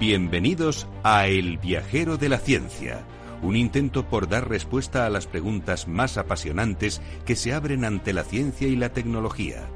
[0.00, 3.04] Bienvenidos a El viajero de la ciencia,
[3.42, 8.24] un intento por dar respuesta a las preguntas más apasionantes que se abren ante la
[8.24, 9.68] ciencia y la tecnología.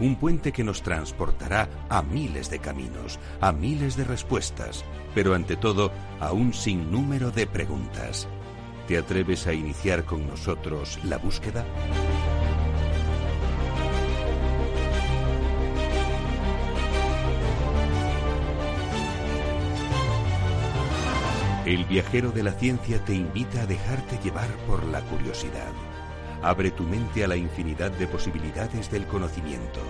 [0.00, 4.82] Un puente que nos transportará a miles de caminos, a miles de respuestas,
[5.14, 8.28] pero ante todo a un sinnúmero de preguntas.
[8.88, 11.66] ¿Te atreves a iniciar con nosotros la búsqueda?
[21.66, 25.72] El viajero de la ciencia te invita a dejarte llevar por la curiosidad.
[26.40, 29.80] Abre tu mente a la infinidad de posibilidades del conocimiento,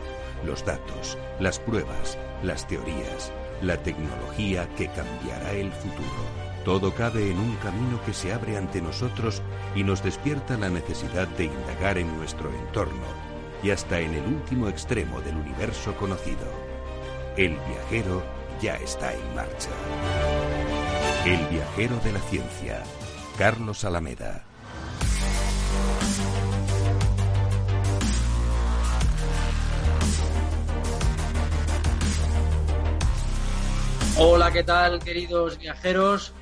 [0.43, 3.31] los datos, las pruebas, las teorías,
[3.61, 6.25] la tecnología que cambiará el futuro.
[6.65, 9.43] Todo cabe en un camino que se abre ante nosotros
[9.75, 13.05] y nos despierta la necesidad de indagar en nuestro entorno
[13.63, 16.47] y hasta en el último extremo del universo conocido.
[17.37, 18.23] El viajero
[18.63, 19.69] ya está en marcha.
[21.27, 22.85] El viajero de la ciencia,
[23.37, 24.45] Carlos Alameda.
[34.17, 36.33] Hola, ¿qué tal, queridos viajeros?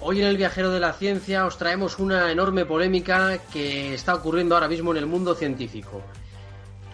[0.00, 4.54] Hoy en el Viajero de la Ciencia os traemos una enorme polémica que está ocurriendo
[4.54, 6.00] ahora mismo en el mundo científico.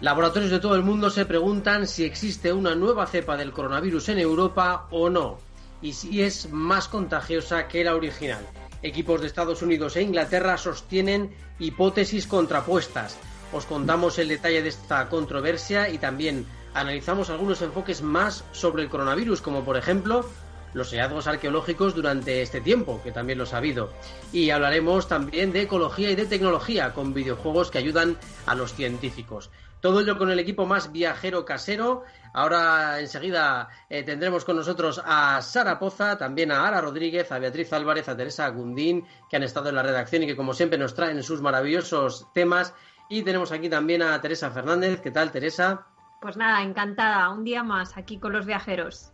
[0.01, 4.19] Laboratorios de todo el mundo se preguntan si existe una nueva cepa del coronavirus en
[4.19, 5.46] Europa o no
[5.81, 8.45] y si es más contagiosa que la original.
[8.83, 13.17] Equipos de Estados Unidos e Inglaterra sostienen hipótesis contrapuestas.
[13.51, 18.89] Os contamos el detalle de esta controversia y también analizamos algunos enfoques más sobre el
[18.89, 20.29] coronavirus, como por ejemplo
[20.73, 23.91] los hallazgos arqueológicos durante este tiempo, que también los ha habido.
[24.31, 29.49] Y hablaremos también de ecología y de tecnología, con videojuegos que ayudan a los científicos.
[29.81, 32.03] Todo ello con el equipo más viajero casero.
[32.33, 37.71] Ahora enseguida eh, tendremos con nosotros a Sara Poza, también a Ara Rodríguez, a Beatriz
[37.73, 40.93] Álvarez, a Teresa Gundín, que han estado en la redacción y que como siempre nos
[40.93, 42.73] traen sus maravillosos temas.
[43.09, 44.99] Y tenemos aquí también a Teresa Fernández.
[45.01, 45.85] ¿Qué tal, Teresa?
[46.19, 47.29] Pues nada, encantada.
[47.29, 49.11] Un día más aquí con los viajeros.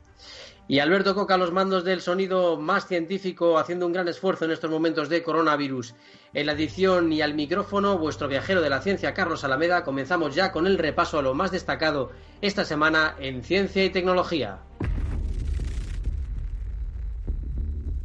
[0.68, 4.72] Y Alberto Coca, los mandos del sonido más científico, haciendo un gran esfuerzo en estos
[4.72, 5.94] momentos de coronavirus.
[6.34, 10.54] En la edición y al micrófono, vuestro viajero de la ciencia, Carlos Alameda, comenzamos ya
[10.54, 14.60] con el repaso a lo más destacado esta semana en ciencia y tecnología.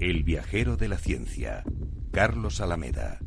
[0.00, 1.62] El viajero de la ciencia,
[2.12, 3.20] Carlos Alameda.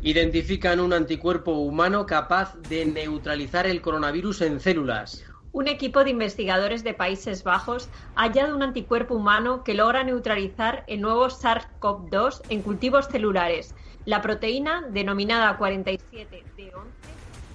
[0.00, 5.24] Identifican un anticuerpo humano capaz de neutralizar el coronavirus en células.
[5.50, 10.84] Un equipo de investigadores de Países Bajos ha hallado un anticuerpo humano que logra neutralizar
[10.86, 13.74] el nuevo SARS-CoV-2 en cultivos celulares.
[14.04, 16.70] La proteína, denominada 47D11,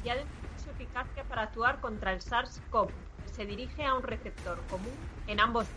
[0.04, 2.90] ya demuestra su eficacia para actuar contra el SARS-CoV.
[3.32, 4.92] Se dirige a un receptor común
[5.28, 5.68] en ambos.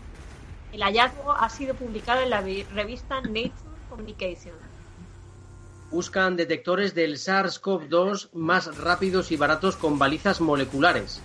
[0.73, 3.53] El hallazgo ha sido publicado en la revista Nature
[3.87, 4.66] Communications
[5.91, 11.21] buscan detectores del SARS-CoV-2 más rápidos y baratos con balizas moleculares.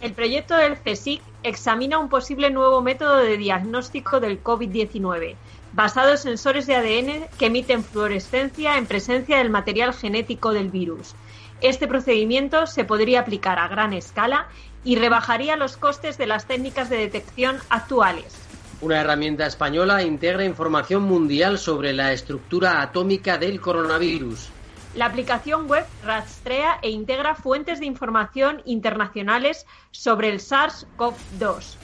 [0.00, 5.36] El proyecto del CSIC examina un posible nuevo método de diagnóstico del COVID-19,
[5.72, 11.14] basado en sensores de ADN que emiten fluorescencia en presencia del material genético del virus.
[11.60, 14.48] Este procedimiento se podría aplicar a gran escala
[14.84, 18.45] y rebajaría los costes de las técnicas de detección actuales.
[18.82, 24.50] Una herramienta española integra información mundial sobre la estructura atómica del coronavirus.
[24.94, 31.76] La aplicación web rastrea e integra fuentes de información internacionales sobre el SARS-CoV-2,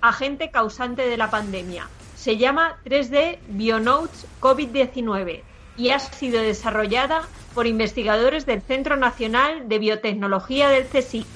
[0.00, 1.88] agente causante de la pandemia.
[2.16, 5.42] Se llama 3D BioNotes COVID-19
[5.76, 7.22] y ha sido desarrollada
[7.54, 11.26] por investigadores del Centro Nacional de Biotecnología del CSIC.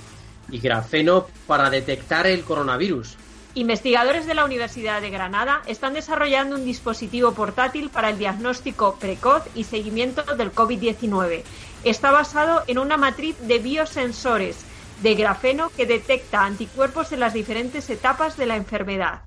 [0.51, 3.17] Y grafeno para detectar el coronavirus.
[3.57, 9.45] Investigadores de la Universidad de Granada están desarrollando un dispositivo portátil para el diagnóstico precoz
[9.55, 11.45] y seguimiento del COVID-19.
[11.85, 14.67] Está basado en una matriz de biosensores
[15.05, 19.23] de grafeno que detecta anticuerpos en las diferentes etapas de la enfermedad,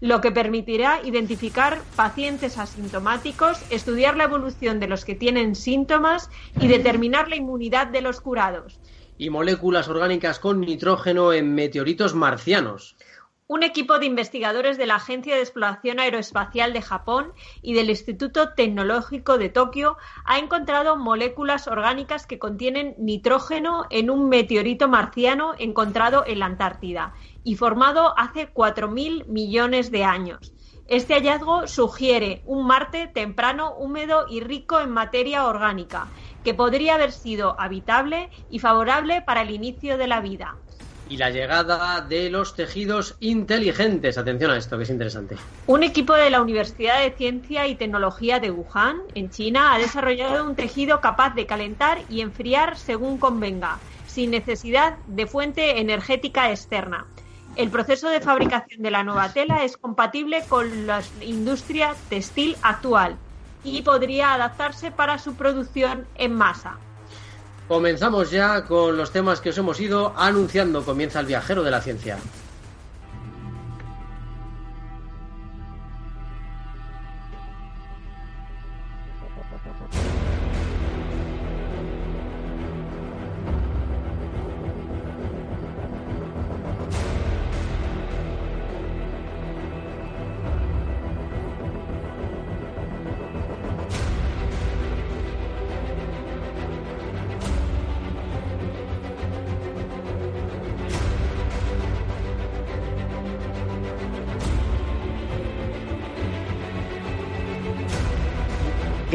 [0.00, 6.66] lo que permitirá identificar pacientes asintomáticos, estudiar la evolución de los que tienen síntomas y
[6.66, 8.80] determinar la inmunidad de los curados.
[9.18, 12.96] Y moléculas orgánicas con nitrógeno en meteoritos marcianos
[13.50, 17.32] un equipo de investigadores de la Agencia de Exploración Aeroespacial de Japón
[17.62, 24.28] y del Instituto Tecnológico de Tokio ha encontrado moléculas orgánicas que contienen nitrógeno en un
[24.28, 27.12] meteorito marciano encontrado en la Antártida
[27.42, 30.52] y formado hace 4.000 millones de años.
[30.86, 36.06] Este hallazgo sugiere un Marte temprano, húmedo y rico en materia orgánica,
[36.44, 40.56] que podría haber sido habitable y favorable para el inicio de la vida.
[41.10, 44.16] Y la llegada de los tejidos inteligentes.
[44.16, 45.36] Atención a esto, que es interesante.
[45.66, 50.46] Un equipo de la Universidad de Ciencia y Tecnología de Wuhan, en China, ha desarrollado
[50.46, 57.08] un tejido capaz de calentar y enfriar según convenga, sin necesidad de fuente energética externa.
[57.56, 63.18] El proceso de fabricación de la nueva tela es compatible con la industria textil actual
[63.64, 66.78] y podría adaptarse para su producción en masa.
[67.70, 70.84] Comenzamos ya con los temas que os hemos ido anunciando.
[70.84, 72.18] Comienza el viajero de la ciencia.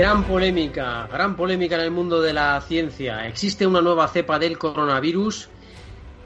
[0.05, 3.27] Gran polémica, gran polémica en el mundo de la ciencia.
[3.27, 5.49] Existe una nueva cepa del coronavirus.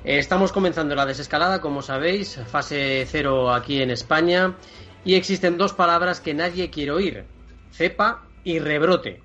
[0.04, 4.58] Estamos comenzando la desescalada, como sabéis, fase cero aquí en España.
[5.06, 7.24] Y existen dos palabras que nadie quiere oír,
[7.72, 9.22] cepa y rebrote.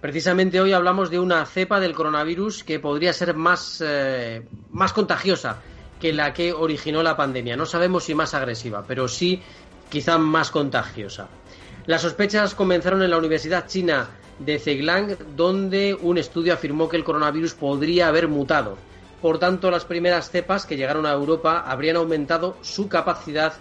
[0.00, 5.62] Precisamente hoy hablamos de una cepa del coronavirus que podría ser más, eh, más contagiosa
[6.00, 7.56] que la que originó la pandemia.
[7.56, 9.42] No sabemos si más agresiva, pero sí
[9.90, 11.26] quizá más contagiosa.
[11.86, 14.08] Las sospechas comenzaron en la Universidad China
[14.40, 18.76] de Zhejiang, donde un estudio afirmó que el coronavirus podría haber mutado.
[19.22, 23.52] Por tanto, las primeras cepas que llegaron a Europa habrían aumentado su capacidad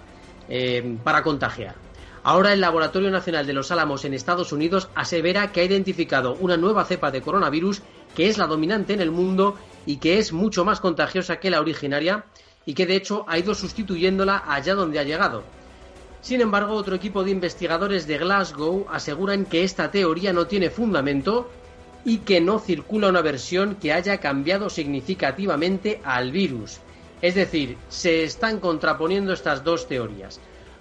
[0.49, 1.75] eh, para contagiar.
[2.23, 6.57] Ahora el Laboratorio Nacional de los Álamos en Estados Unidos asevera que ha identificado una
[6.57, 7.83] nueva cepa de coronavirus
[8.15, 9.55] que es la dominante en el mundo
[9.85, 12.25] y que es mucho más contagiosa que la originaria
[12.65, 15.43] y que de hecho ha ido sustituyéndola allá donde ha llegado.
[16.25, 21.51] Sin embargo, otro equipo de investigadores de Glasgow aseguran que esta teoría no tiene fundamento
[22.03, 26.79] y que no circula una versión que haya cambiado significativamente al virus.
[27.21, 30.39] Es decir, se están contraponiendo estas dos teorías.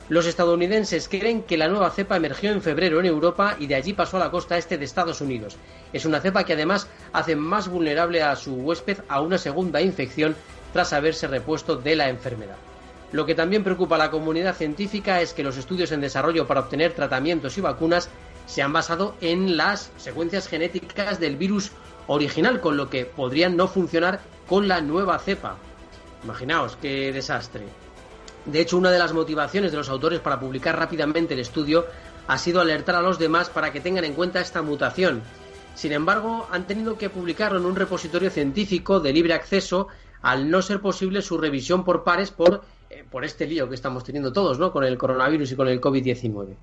[0.08, 3.92] Los estadounidenses creen que la nueva cepa emergió en febrero en Europa y de allí
[3.92, 5.58] pasó a la costa este de Estados Unidos.
[5.92, 10.36] Es una cepa que además hace más vulnerable a su huésped a una segunda infección
[10.72, 12.56] tras haberse repuesto de la enfermedad.
[13.14, 16.62] Lo que también preocupa a la comunidad científica es que los estudios en desarrollo para
[16.62, 18.08] obtener tratamientos y vacunas
[18.44, 21.70] se han basado en las secuencias genéticas del virus
[22.08, 24.18] original, con lo que podrían no funcionar
[24.48, 25.58] con la nueva cepa.
[26.24, 27.62] Imaginaos qué desastre.
[28.46, 31.86] De hecho, una de las motivaciones de los autores para publicar rápidamente el estudio
[32.26, 35.22] ha sido alertar a los demás para que tengan en cuenta esta mutación.
[35.76, 39.86] Sin embargo, han tenido que publicarlo en un repositorio científico de libre acceso
[40.20, 42.64] al no ser posible su revisión por pares por
[43.10, 44.72] por este lío que estamos teniendo todos, ¿no?
[44.72, 46.54] Con el coronavirus y con el COVID-19.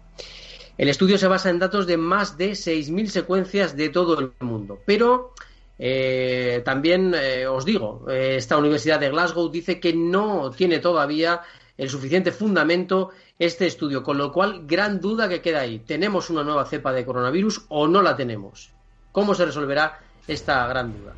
[0.78, 4.80] El estudio se basa en datos de más de 6.000 secuencias de todo el mundo.
[4.86, 5.34] Pero
[5.78, 11.42] eh, también eh, os digo, esta Universidad de Glasgow dice que no tiene todavía
[11.78, 15.80] el suficiente fundamento este estudio, con lo cual gran duda que queda ahí.
[15.80, 18.72] ¿Tenemos una nueva cepa de coronavirus o no la tenemos?
[19.12, 21.14] ¿Cómo se resolverá esta gran duda?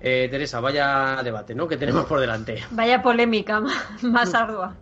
[0.00, 1.66] Eh, Teresa, vaya debate, ¿no?
[1.66, 2.62] Que tenemos por delante.
[2.70, 3.60] Vaya polémica
[4.02, 4.74] más ardua.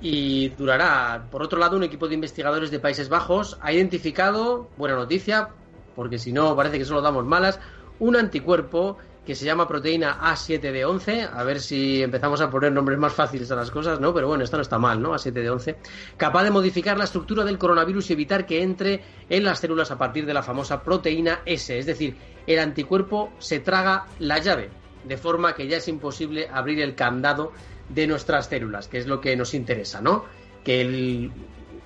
[0.00, 1.26] Y durará.
[1.30, 5.50] Por otro lado, un equipo de investigadores de Países Bajos ha identificado, buena noticia,
[5.94, 7.60] porque si no parece que solo damos malas,
[8.00, 13.14] un anticuerpo que se llama proteína A7D11, a ver si empezamos a poner nombres más
[13.14, 14.12] fáciles a las cosas, ¿no?
[14.12, 15.14] Pero bueno, esto no está mal, ¿no?
[15.14, 15.76] A7D11,
[16.16, 19.98] capaz de modificar la estructura del coronavirus y evitar que entre en las células a
[19.98, 22.16] partir de la famosa proteína S, es decir,
[22.46, 24.70] el anticuerpo se traga la llave,
[25.04, 27.52] de forma que ya es imposible abrir el candado
[27.88, 30.24] de nuestras células, que es lo que nos interesa, ¿no?
[30.62, 31.32] Que el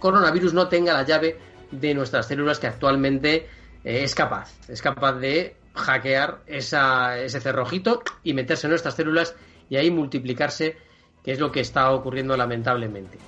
[0.01, 1.39] coronavirus no tenga la llave
[1.71, 3.49] de nuestras células que actualmente
[3.85, 9.35] eh, es capaz, es capaz de hackear ese cerrojito y meterse en nuestras células
[9.71, 10.77] y ahí multiplicarse,
[11.25, 13.19] que es lo que está ocurriendo lamentablemente.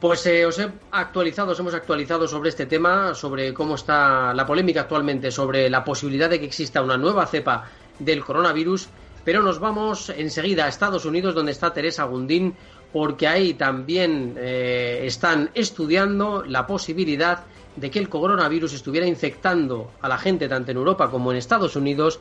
[0.00, 4.44] Pues eh, os he actualizado, os hemos actualizado sobre este tema, sobre cómo está la
[4.44, 7.70] polémica actualmente, sobre la posibilidad de que exista una nueva cepa
[8.00, 8.88] del coronavirus,
[9.24, 12.56] pero nos vamos enseguida a Estados Unidos, donde está Teresa Gundín,
[12.92, 17.44] porque ahí también eh, están estudiando la posibilidad
[17.76, 21.76] de que el coronavirus estuviera infectando a la gente tanto en Europa como en Estados
[21.76, 22.20] Unidos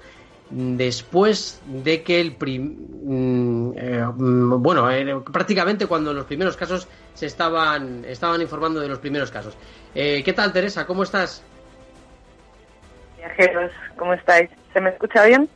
[0.50, 7.26] después de que el mm, eh, mm, bueno eh, prácticamente cuando los primeros casos se
[7.26, 9.56] estaban estaban informando de los primeros casos
[9.96, 11.42] eh, qué tal Teresa cómo estás
[13.18, 15.50] viajeros cómo estáis se me escucha bien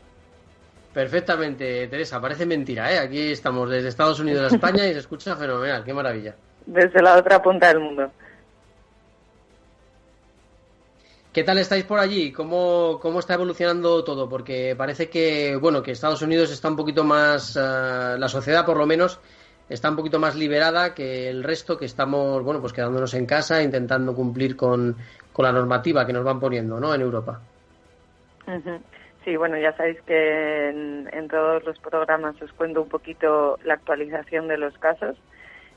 [0.95, 2.99] Perfectamente, Teresa, parece mentira, ¿eh?
[2.99, 6.35] Aquí estamos desde Estados Unidos a España y se escucha fenomenal, qué maravilla.
[6.65, 8.09] Desde la otra punta del mundo.
[11.35, 12.31] ¿Qué tal estáis por allí?
[12.31, 14.29] ¿Cómo, ¿Cómo, está evolucionando todo?
[14.29, 18.77] Porque parece que, bueno, que Estados Unidos está un poquito más, uh, la sociedad por
[18.77, 19.19] lo menos,
[19.67, 23.61] está un poquito más liberada que el resto, que estamos, bueno, pues quedándonos en casa,
[23.61, 24.95] intentando cumplir con,
[25.33, 26.95] con la normativa que nos van poniendo, ¿no?
[26.95, 27.41] En Europa.
[29.25, 34.47] Sí, bueno, ya sabéis que en todos los programas os cuento un poquito la actualización
[34.47, 35.17] de los casos.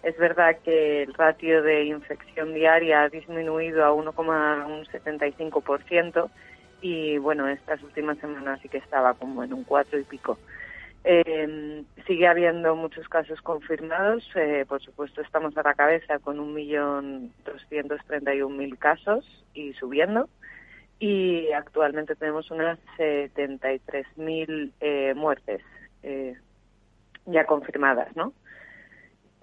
[0.03, 6.31] Es verdad que el ratio de infección diaria ha disminuido a 1,75%
[6.81, 10.39] y bueno, estas últimas semanas sí que estaba como en un 4 y pico.
[11.05, 18.79] Eh, sigue habiendo muchos casos confirmados, eh, por supuesto estamos a la cabeza con 1.231.000
[18.79, 19.25] casos
[19.55, 20.29] y subiendo
[20.99, 25.63] y actualmente tenemos unas 73.000 eh, muertes
[26.03, 26.35] eh,
[27.27, 28.33] ya confirmadas, ¿no?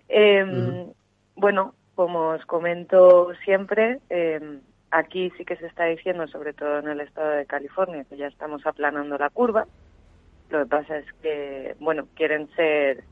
[0.10, 0.86] Eh,
[1.36, 4.60] Bueno, como os comento siempre, eh,
[4.92, 8.28] aquí sí que se está diciendo, sobre todo en el estado de California, que ya
[8.28, 9.66] estamos aplanando la curva.
[10.50, 13.04] Lo que pasa es que, bueno, quieren ser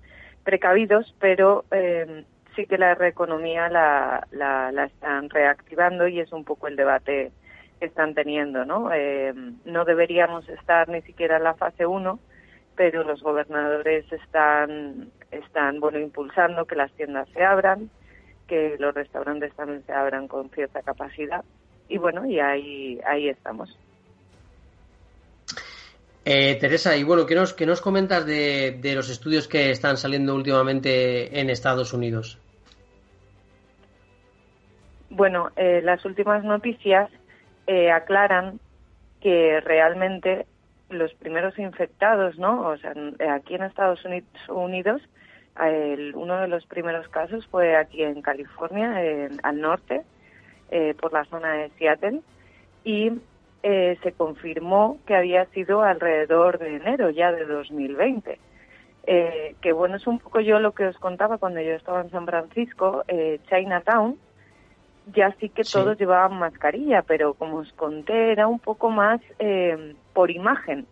[0.44, 2.24] precavidos, pero eh,
[2.56, 7.32] sí que la reeconomía la, la, la, están reactivando y es un poco el debate
[7.80, 8.90] que están teniendo, ¿no?
[8.94, 9.34] Eh,
[9.66, 12.20] no deberíamos estar ni siquiera en la fase 1,
[12.76, 17.90] pero los gobernadores están están bueno impulsando que las tiendas se abran,
[18.48, 21.44] que los restaurantes también se abran con cierta capacidad
[21.88, 23.78] y bueno y ahí ahí estamos.
[26.26, 29.98] Eh, Teresa, y bueno, ¿qué nos, qué nos comentas de, de, los estudios que están
[29.98, 32.40] saliendo últimamente en Estados Unidos?
[35.10, 37.10] Bueno, eh, las últimas noticias
[37.68, 38.60] eh, aclaran
[39.22, 40.48] que realmente
[40.94, 42.68] los primeros infectados, ¿no?
[42.68, 42.94] O sea,
[43.34, 44.04] aquí en Estados
[44.50, 45.02] Unidos
[46.16, 50.02] uno de los primeros casos fue aquí en California, en, al norte,
[50.72, 52.22] eh, por la zona de Seattle,
[52.84, 53.12] y
[53.62, 58.40] eh, se confirmó que había sido alrededor de enero ya de 2020.
[59.06, 62.10] Eh, que bueno, es un poco yo lo que os contaba cuando yo estaba en
[62.10, 64.18] San Francisco, eh, Chinatown,
[65.08, 65.74] ya sí que sí.
[65.74, 70.86] todos llevaban mascarilla, pero como os conté, era un poco más eh, por imagen,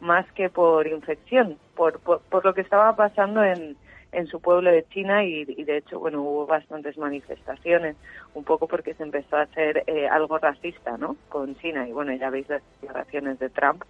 [0.00, 3.76] más que por infección, por, por, por lo que estaba pasando en,
[4.12, 7.96] en su pueblo de China y, y, de hecho, bueno, hubo bastantes manifestaciones,
[8.34, 11.16] un poco porque se empezó a hacer eh, algo racista, ¿no?
[11.28, 13.82] Con China y bueno, ya veis las declaraciones de Trump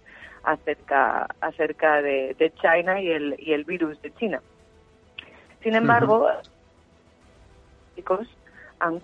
[0.43, 4.41] acerca acerca de, de China y el y el virus de China.
[5.61, 6.29] Sin embargo, uh
[7.97, 8.27] -huh.
[8.79, 8.99] han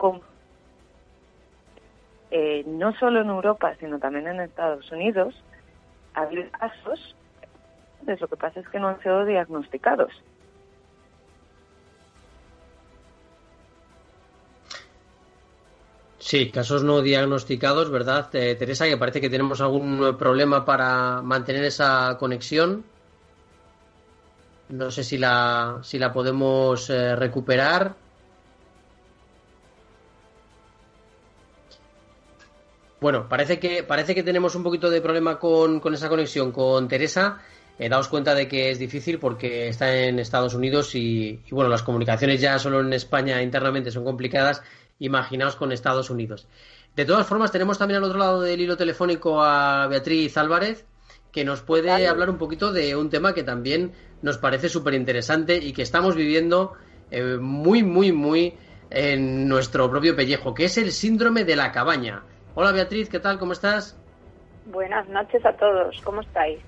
[2.36, 5.36] eh, no solo en Europa, sino también en Estados Unidos,
[6.16, 7.16] ha habido casos,
[8.04, 10.12] pues lo que pasa es que no han sido diagnosticados.
[16.18, 18.88] Sí, casos no diagnosticados, ¿verdad, eh, Teresa?
[18.88, 22.84] Que parece que tenemos algún problema para mantener esa conexión.
[24.70, 28.03] No sé si la, si la podemos eh, recuperar.
[33.04, 36.88] Bueno, parece que, parece que tenemos un poquito de problema con, con esa conexión con
[36.88, 37.42] Teresa.
[37.78, 41.70] Eh, daos cuenta de que es difícil porque está en Estados Unidos y, y, bueno,
[41.70, 44.64] las comunicaciones ya solo en España internamente son complicadas
[45.00, 46.48] imaginaos con Estados Unidos.
[46.96, 50.86] De todas formas, tenemos también al otro lado del hilo telefónico a Beatriz Álvarez,
[51.34, 53.92] que nos puede hablar un poquito de un tema que también
[54.22, 56.72] nos parece súper interesante y que estamos viviendo
[57.12, 58.54] eh, muy, muy, muy
[58.90, 62.24] en nuestro propio pellejo, que es el síndrome de la cabaña.
[62.56, 63.40] Hola Beatriz, ¿qué tal?
[63.40, 63.98] ¿Cómo estás?
[64.68, 66.60] Buenas noches a todos, ¿cómo estáis?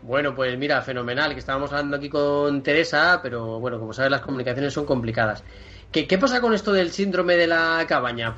[0.00, 4.22] Bueno, pues mira, fenomenal, que estábamos hablando aquí con Teresa, pero bueno, como sabes, las
[4.22, 5.44] comunicaciones son complicadas.
[5.92, 8.34] ¿Qué, ¿Qué, pasa con esto del síndrome de la cabaña?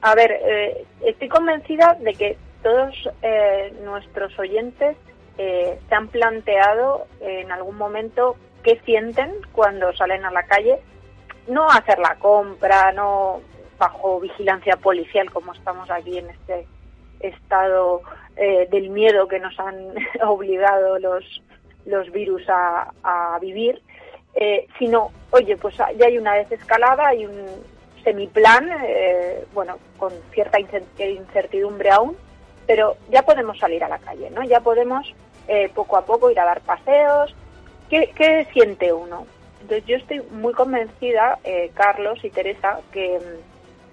[0.00, 4.96] A ver, eh, estoy convencida de que todos eh, nuestros oyentes
[5.36, 10.80] eh, se han planteado en algún momento qué sienten cuando salen a la calle,
[11.46, 13.42] no hacer la compra, no
[13.78, 16.66] bajo vigilancia policial como estamos aquí en este
[17.20, 18.02] estado
[18.36, 19.94] eh, del miedo que nos han
[20.26, 21.24] obligado los,
[21.86, 23.82] los virus a, vivir,
[24.34, 27.46] eh, sino, oye, pues ya hay una desescalada, hay un
[28.04, 32.16] semiplan, eh, bueno, con cierta incertidumbre aún,
[32.66, 34.42] pero ya podemos salir a la calle, ¿no?
[34.44, 35.12] Ya podemos
[35.48, 37.34] eh, poco a poco ir a dar paseos.
[37.90, 39.26] ¿Qué, qué siente uno?
[39.60, 43.18] Entonces yo estoy muy convencida, eh, Carlos y Teresa, que,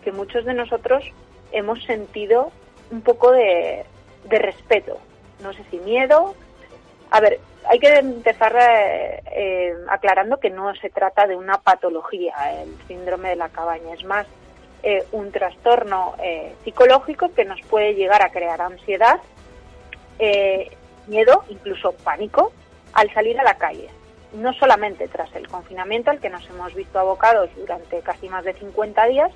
[0.03, 1.03] que muchos de nosotros
[1.51, 2.51] hemos sentido
[2.91, 3.85] un poco de,
[4.25, 4.97] de respeto,
[5.41, 6.35] no sé si miedo,
[7.11, 12.33] A ver, hay que empezar eh, eh, aclarando que no se trata de una patología,
[12.61, 14.27] el síndrome de la cabaña, es más
[14.83, 16.15] eh, un trastorno
[16.63, 19.19] psicológico que nos puede llegar a crear ansiedad,
[21.07, 22.51] miedo, incluso pánico
[22.93, 23.89] al salir a la calle.
[24.33, 28.53] No solamente tras el confinamiento al que nos hemos visto abocados durante casi más de
[28.53, 29.31] 50 días,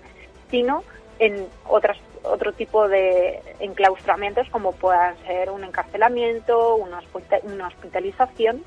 [0.49, 0.83] sino
[1.19, 6.99] en otras, otro tipo de enclaustramientos como puedan ser un encarcelamiento, una,
[7.67, 8.63] hospitalización,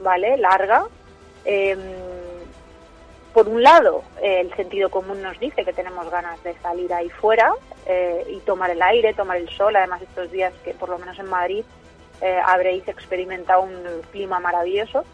[0.00, 0.36] ¿vale?
[0.36, 0.84] Larga.
[1.44, 1.78] Em,
[3.32, 7.52] por un lado, el sentido común nos dice que tenemos ganas de salir ahí fuera
[7.86, 9.76] eh, y tomar el aire, tomar el sol.
[9.76, 11.64] Además, estos días que por lo menos en Madrid
[12.20, 15.04] eh, habréis experimentado un clima maravilloso.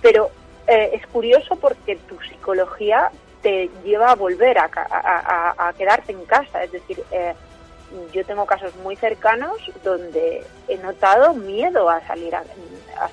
[0.00, 0.30] Pero
[0.66, 3.10] eh, es curioso porque tu psicología
[3.42, 4.70] te lleva a volver a,
[5.58, 6.62] a, quedarte en casa.
[6.62, 7.34] Es decir, eh,
[8.12, 12.44] yo tengo casos muy cercanos donde he notado miedo a salir a,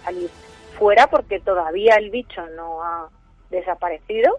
[0.04, 0.30] salir
[0.78, 3.10] fuera porque todavía el bicho no ha
[3.50, 4.38] desaparecido,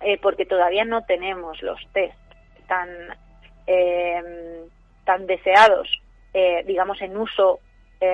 [0.00, 2.18] eh, porque todavía no tenemos los test
[2.66, 2.88] tan
[3.66, 4.68] em,
[5.04, 5.88] tan deseados,
[6.32, 7.60] eh, digamos en uso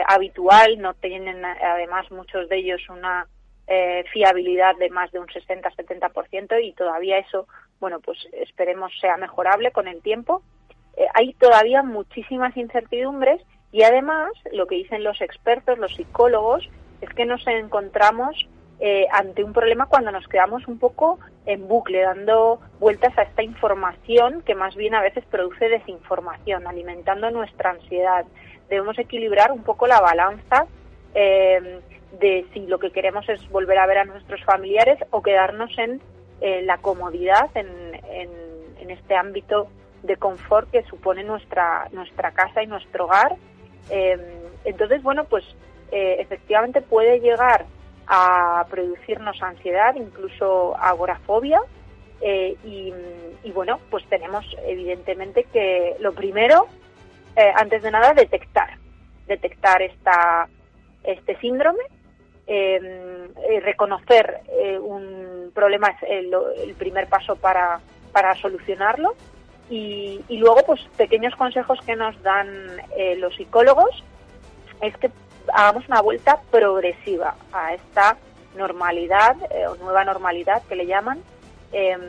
[0.07, 3.27] habitual, no tienen además muchos de ellos una
[3.73, 7.47] eh, fiabilidad de más de un 60-70% y todavía eso,
[7.79, 10.43] bueno, pues esperemos sea mejorable con el tiempo.
[10.97, 16.69] Eh, hay todavía muchísimas incertidumbres y además lo que dicen los expertos, los psicólogos,
[17.01, 18.49] es que nos encontramos
[18.81, 23.45] eh, ante un problema cuando nos quedamos un poco en bucle, dando vueltas a esta
[23.45, 28.25] información que más bien a veces produce desinformación, alimentando nuestra ansiedad.
[28.69, 30.67] Debemos equilibrar un poco la balanza
[32.19, 36.01] de si lo que queremos es volver a ver a nuestros familiares o quedarnos en
[36.67, 37.69] la comodidad, en,
[38.11, 39.69] en, este ámbito
[40.03, 43.37] de confort que supone nuestra, nuestra casa y nuestro hogar.
[43.89, 44.21] Em,
[44.65, 45.45] entonces, bueno, pues
[45.93, 47.67] eh, efectivamente puede llegar
[48.07, 51.61] a producirnos ansiedad, incluso agorafobia.
[52.21, 52.93] Eh, y,
[53.45, 56.67] y, bueno, pues tenemos evidentemente que lo primero,
[57.37, 58.77] eh, antes de nada, detectar,
[59.27, 60.49] detectar esta,
[61.05, 61.83] este síndrome
[62.53, 67.79] eh, reconocer eh, un problema es el, primer paso para,
[68.11, 69.15] para solucionarlo.
[69.69, 72.49] Y, luego pues pequeños consejos que nos dan
[72.97, 74.03] eh, los psicólogos
[74.81, 75.13] es que
[75.53, 78.17] hagamos una vuelta progresiva a esta
[78.57, 79.37] normalidad
[79.69, 81.23] o nueva normalidad que le llaman
[81.71, 82.01] em,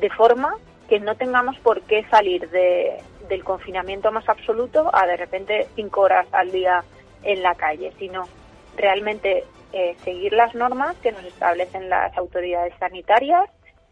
[0.00, 0.56] de forma
[0.88, 2.96] que no tengamos por qué salir de,
[3.28, 6.82] del confinamiento más absoluto a de repente cinco horas al día
[7.22, 8.24] en la calle, sino
[8.76, 13.48] realmente eh, seguir las normas que nos establecen las autoridades sanitarias,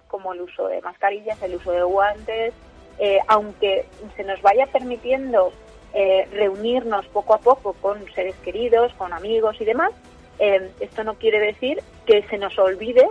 [0.08, 2.52] como el uso de mascarillas, el uso de guantes,
[2.98, 3.86] eh, aunque
[4.16, 5.52] se nos vaya permitiendo
[5.94, 9.92] eh, reunirnos poco a poco con seres queridos, con amigos y demás,
[10.38, 13.08] esto no quiere decir que se nos olvide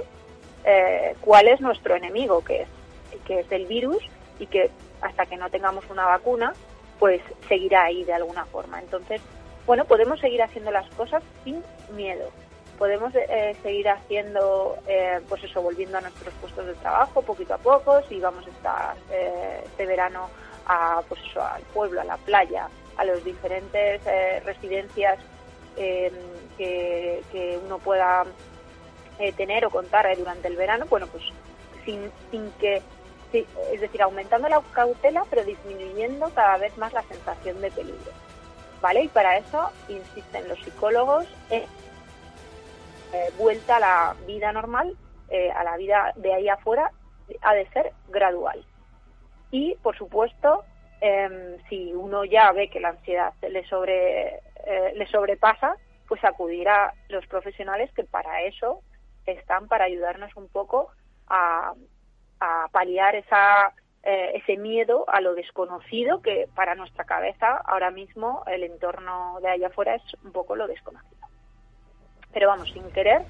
[1.19, 2.69] cuál es nuestro enemigo, que es,
[3.25, 4.01] que es el virus
[4.39, 6.53] y que hasta que no tengamos una vacuna,
[6.99, 8.79] pues seguirá ahí de alguna forma.
[8.79, 9.21] Entonces,
[9.65, 11.61] bueno, podemos seguir haciendo las cosas sin
[11.97, 12.31] miedo
[12.77, 17.57] podemos eh, seguir haciendo, eh, pues eso, volviendo a nuestros puestos de trabajo poquito a
[17.57, 20.29] poco, si vamos a estar eh, este verano
[20.65, 24.01] a, pues eso, al pueblo, a la playa, a las diferentes
[24.43, 25.19] residencias
[25.75, 26.11] que,
[27.31, 28.25] que, uno pueda
[29.35, 31.23] tener o contar durante el verano, bueno, pues
[31.85, 32.81] sin, sin que,
[33.31, 38.11] es decir, aumentando la cautela, pero disminuyendo cada vez más la sensación de peligro.
[38.81, 39.03] ¿Vale?
[39.03, 41.63] Y para eso insisten los psicólogos en
[43.13, 44.97] eh, vuelta a la vida normal,
[45.29, 46.91] eh, a la vida de ahí afuera,
[47.41, 48.65] ha de ser gradual.
[49.51, 50.63] Y, por supuesto,
[50.99, 54.41] em, si uno ya ve que la ansiedad eh,
[54.95, 58.81] le sobrepasa, pues acudir a los profesionales que para eso
[59.25, 60.91] están, para ayudarnos un poco
[61.27, 61.73] a,
[62.71, 69.49] paliar ese miedo a lo desconocido que para nuestra cabeza ahora mismo el entorno de
[69.49, 71.16] allá afuera es un poco lo desconocido
[72.37, 73.23] pero vamos, sin querer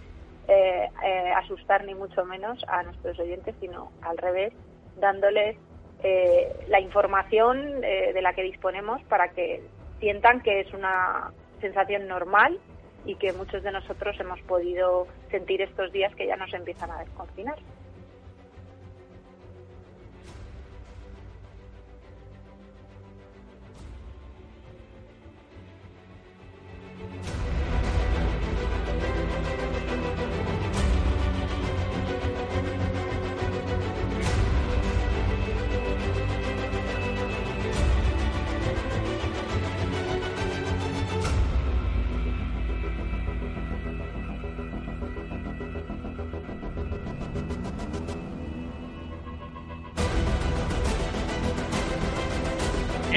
[0.50, 4.52] eh, eh, asustar ni mucho menos a nuestros oyentes, sino al revés,
[4.98, 5.56] dándoles
[6.04, 9.64] eh, la información de la que disponemos para que
[10.02, 12.60] sientan que es una sensación normal
[13.06, 17.00] y que muchos de nosotros hemos podido sentir estos días que ya nos empiezan a
[17.00, 17.56] desconfinar.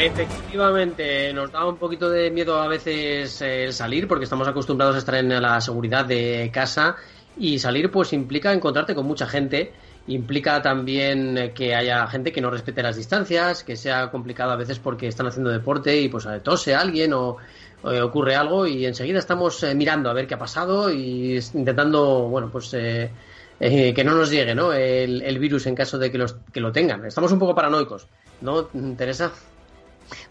[0.03, 4.97] Efectivamente, nos da un poquito de miedo a veces eh, el salir porque estamos acostumbrados
[4.97, 6.97] a estar en la seguridad de casa
[7.37, 9.75] y salir pues implica encontrarte con mucha gente,
[10.07, 14.79] implica también que haya gente que no respete las distancias, que sea complicado a veces
[14.79, 17.37] porque están haciendo deporte y pues tose alguien o,
[17.83, 22.49] ocurre algo y enseguida estamos eh, mirando a ver qué ha pasado y intentando, bueno,
[22.51, 23.11] pues eh,
[23.59, 24.73] que no nos llegue ¿no?
[24.73, 27.05] El, el, virus en caso de que, los, que lo tengan.
[27.05, 28.09] Estamos un poco paranoicos,
[28.41, 28.65] ¿no,
[28.97, 29.31] Teresa?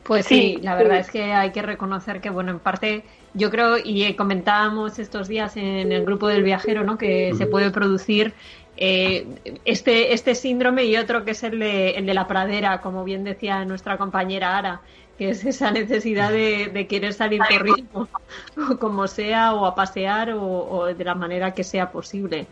[0.03, 3.77] Pues sí, la verdad es que hay que reconocer que, bueno, en parte yo creo,
[3.77, 6.97] y comentábamos estos días en el grupo del viajero, ¿no?
[6.97, 8.33] Que se puede producir
[8.77, 9.27] eh,
[9.65, 13.23] este, este síndrome y otro que es el de, el de la pradera, como bien
[13.23, 14.81] decía nuestra compañera Ara,
[15.19, 18.07] que es esa necesidad de, querer salir corriendo,
[18.79, 22.47] como sea, o a pasear, o, de la manera que sea posible.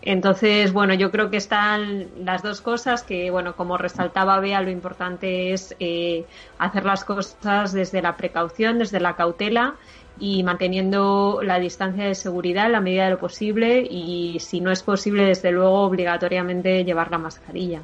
[0.00, 4.70] Entonces, bueno, yo creo que están las dos cosas que, bueno, como resaltaba Bea, lo
[4.70, 6.24] importante es eh,
[6.58, 9.74] hacer las cosas desde la precaución, desde la cautela
[10.18, 14.70] y manteniendo la distancia de seguridad en la medida de lo posible y, si no
[14.70, 17.82] es posible, desde luego, obligatoriamente llevar la mascarilla.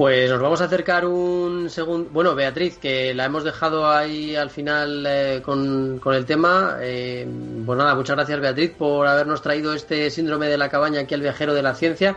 [0.00, 2.08] Pues nos vamos a acercar un segundo.
[2.10, 6.78] Bueno, Beatriz, que la hemos dejado ahí al final eh, con, el tema.
[6.80, 7.28] Eh,
[7.66, 11.20] pues nada, muchas gracias, Beatriz, por habernos traído este síndrome de la cabaña aquí al
[11.20, 12.16] viajero de la ciencia.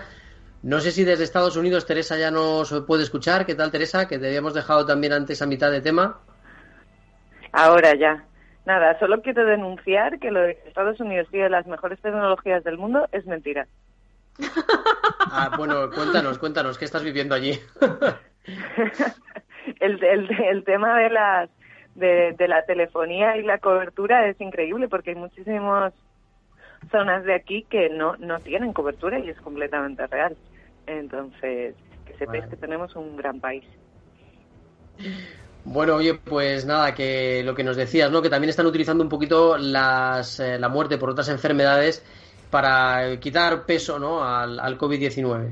[0.62, 3.46] No sé si desde Estados Unidos Teresa ya nos puede escuchar.
[3.46, 4.08] ¿Qué tal, Teresa?
[4.08, 6.22] Que te habíamos dejado también antes a mitad de tema.
[7.52, 8.24] Ahora ya.
[8.66, 13.10] Nada, solo quiero denunciar que lo de Estados Unidos tiene las mejores tecnologías del mundo
[13.12, 13.68] es mentira.
[15.36, 17.60] Ah, bueno, cuéntanos, cuéntanos, ¿qué estás viviendo allí?
[19.80, 21.50] el, el, tema de las
[21.96, 25.94] de, la telefonía y la cobertura es increíble porque hay muchísimas
[26.92, 30.36] zonas de aquí que no, no tienen cobertura y es completamente real.
[30.86, 33.64] Entonces, que sepáis que tenemos un gran país.
[35.66, 38.22] Bueno, oye, pues nada, que lo que nos decías, ¿no?
[38.22, 42.04] Que también están utilizando un poquito las, eh, la muerte por otras enfermedades
[42.54, 44.24] para quitar peso ¿no?
[44.24, 45.50] al, al COVID-19.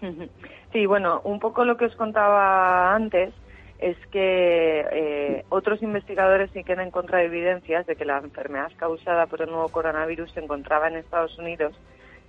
[0.72, 3.32] Sí, bueno, un poco lo que os contaba antes
[3.78, 9.26] es que eh, otros investigadores sí que han encontrado evidencias de que la enfermedad causada
[9.26, 11.74] por el nuevo coronavirus se encontraba en Estados Unidos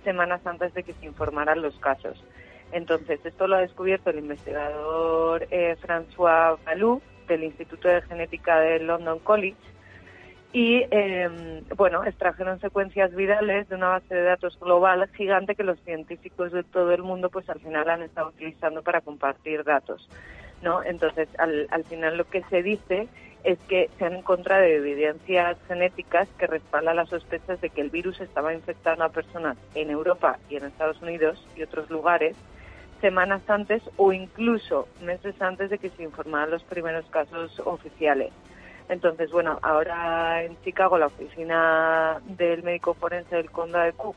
[0.04, 2.22] semanas antes de que se informaran los casos.
[2.70, 8.78] Entonces, esto lo ha descubierto el investigador eh, François Balou del Instituto de Genética de
[8.78, 9.56] London College
[10.52, 15.78] y eh, bueno, extrajeron secuencias virales de una base de datos global gigante que los
[15.80, 20.08] científicos de todo el mundo pues al final han estado utilizando para compartir datos,
[20.62, 20.82] ¿no?
[20.82, 23.08] Entonces, al, al final lo que se dice
[23.44, 28.20] es que se han encontrado evidencias genéticas que respaldan las sospechas de que el virus
[28.20, 32.34] estaba infectando a personas en Europa y en Estados Unidos y otros lugares
[33.00, 38.32] semanas antes o incluso meses antes de que se informaran los primeros casos oficiales.
[38.88, 44.16] Entonces, bueno, ahora en Chicago la oficina del médico forense del condado de Cook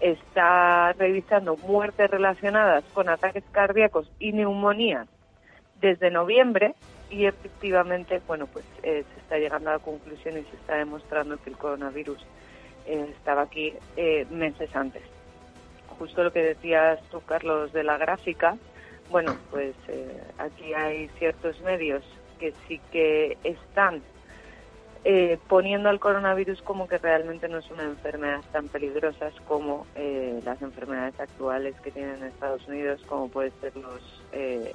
[0.00, 5.08] está revisando muertes relacionadas con ataques cardíacos y neumonías
[5.80, 6.74] desde noviembre
[7.08, 11.36] y efectivamente, bueno, pues eh, se está llegando a la conclusión y se está demostrando
[11.36, 12.18] que el coronavirus
[12.86, 15.02] eh, estaba aquí eh, meses antes.
[15.98, 18.56] Justo lo que decías tú, Carlos, de la gráfica,
[19.10, 19.74] bueno, pues
[20.38, 22.02] aquí hay ciertos medios
[22.42, 24.02] que sí que están
[25.04, 30.40] eh, poniendo al coronavirus como que realmente no es una enfermedad tan peligrosa como eh,
[30.44, 34.02] las enfermedades actuales que tienen en Estados Unidos, como pueden ser los
[34.32, 34.74] eh,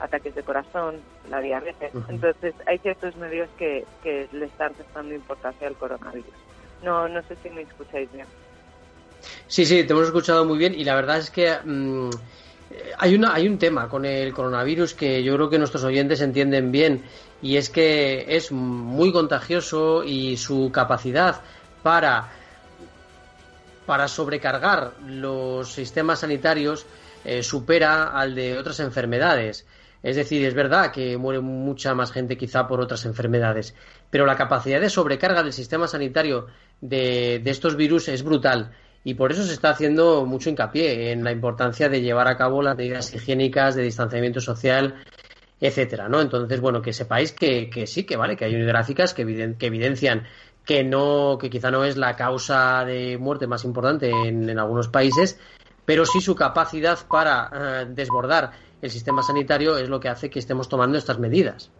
[0.00, 0.96] ataques de corazón,
[1.30, 1.92] la diabetes.
[2.08, 6.34] Entonces, hay ciertos medios que, que le están restando importancia al coronavirus.
[6.82, 8.26] No, no sé si me escucháis bien.
[9.46, 12.10] Sí, sí, te hemos escuchado muy bien y la verdad es que mm,
[12.98, 16.72] hay, una, hay un tema con el coronavirus que yo creo que nuestros oyentes entienden
[16.72, 17.02] bien
[17.42, 21.40] y es que es muy contagioso y su capacidad
[21.82, 22.30] para,
[23.86, 26.86] para sobrecargar los sistemas sanitarios
[27.24, 29.66] eh, supera al de otras enfermedades.
[30.02, 33.74] Es decir, es verdad que muere mucha más gente quizá por otras enfermedades,
[34.10, 36.46] pero la capacidad de sobrecarga del sistema sanitario
[36.82, 38.72] de, de estos virus es brutal
[39.04, 42.62] y por eso se está haciendo mucho hincapié en la importancia de llevar a cabo
[42.62, 45.04] las medidas higiénicas de distanciamiento social,
[45.60, 46.22] etcétera, ¿no?
[46.22, 50.24] Entonces, bueno, que sepáis que, que sí, que vale, que hay gráficas que, evidencian
[50.64, 55.38] que no, que quizá no es la causa de muerte más importante en, algunos países,
[55.84, 60.38] pero sí su capacidad para eh, desbordar el sistema sanitario es lo que hace que
[60.38, 61.70] estemos tomando estas medidas.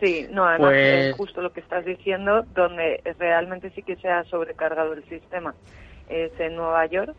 [0.00, 4.08] Sí, no, además es pues justo lo que estás diciendo, donde realmente sí que se
[4.08, 5.54] ha sobrecargado el sistema
[6.08, 7.14] es en Nueva York,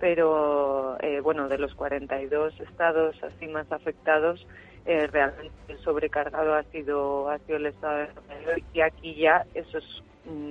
[0.00, 4.46] pero eh, bueno, de los 42 estados así más afectados,
[4.84, 9.14] eh, realmente el sobrecargado ha sido, ha sido el estado de Nueva York y aquí
[9.14, 10.02] ya esos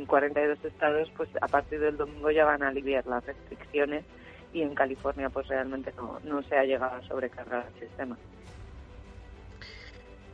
[0.08, 4.06] 42 mm, estados, pues a partir del domingo ya van a aliviar las restricciones
[4.54, 8.18] y en California pues realmente no, no se ha llegado a sobrecargar el sistema.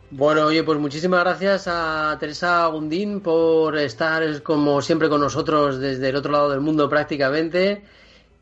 [0.10, 6.08] Bueno, oye, pues muchísimas gracias a Teresa Gundín por estar como siempre con nosotros desde
[6.10, 7.82] el otro lado del mundo prácticamente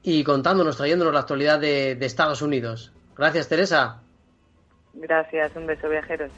[0.04, 2.94] y contándonos, trayéndonos la actualidad de, Estados Unidos.
[3.18, 4.00] Gracias, Teresa.
[4.94, 6.32] Gracias, un beso, viajeros.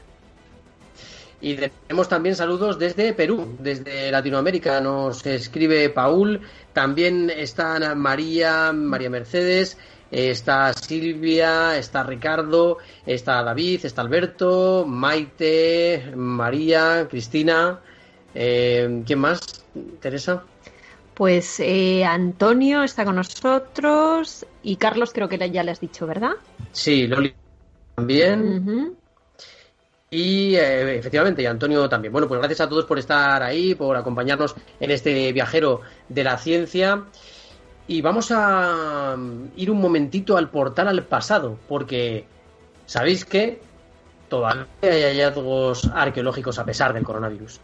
[1.42, 4.80] Y tenemos también saludos desde Perú, desde Latinoamérica.
[4.80, 6.40] Nos escribe Paul,
[6.72, 9.76] también están María, María Mercedes,
[10.10, 17.80] está Silvia, está Ricardo, está David, está Alberto, Maite, María, Cristina.
[18.34, 19.40] Eh, ¿Quién más?
[20.00, 20.42] Teresa.
[21.14, 26.32] Pues eh, Antonio está con nosotros y Carlos creo que ya le has dicho, ¿verdad?
[26.70, 27.34] Sí, Loli
[27.96, 28.96] también.
[30.10, 32.12] Y eh, efectivamente, y Antonio también.
[32.12, 36.38] Bueno, pues gracias a todos por estar ahí, por acompañarnos en este viajero de la
[36.38, 37.04] ciencia.
[37.88, 39.16] Y vamos a
[39.56, 42.26] ir un momentito al portal al pasado, porque
[42.84, 43.62] ¿sabéis que
[44.28, 47.60] todavía hay hallazgos arqueológicos a pesar del coronavirus?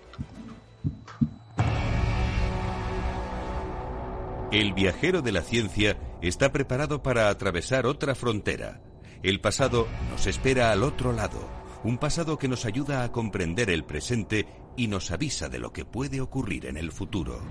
[4.50, 8.80] El viajero de la ciencia está preparado para atravesar otra frontera.
[9.22, 11.40] El pasado nos espera al otro lado,
[11.82, 15.84] un pasado que nos ayuda a comprender el presente y nos avisa de lo que
[15.84, 17.42] puede ocurrir en el futuro.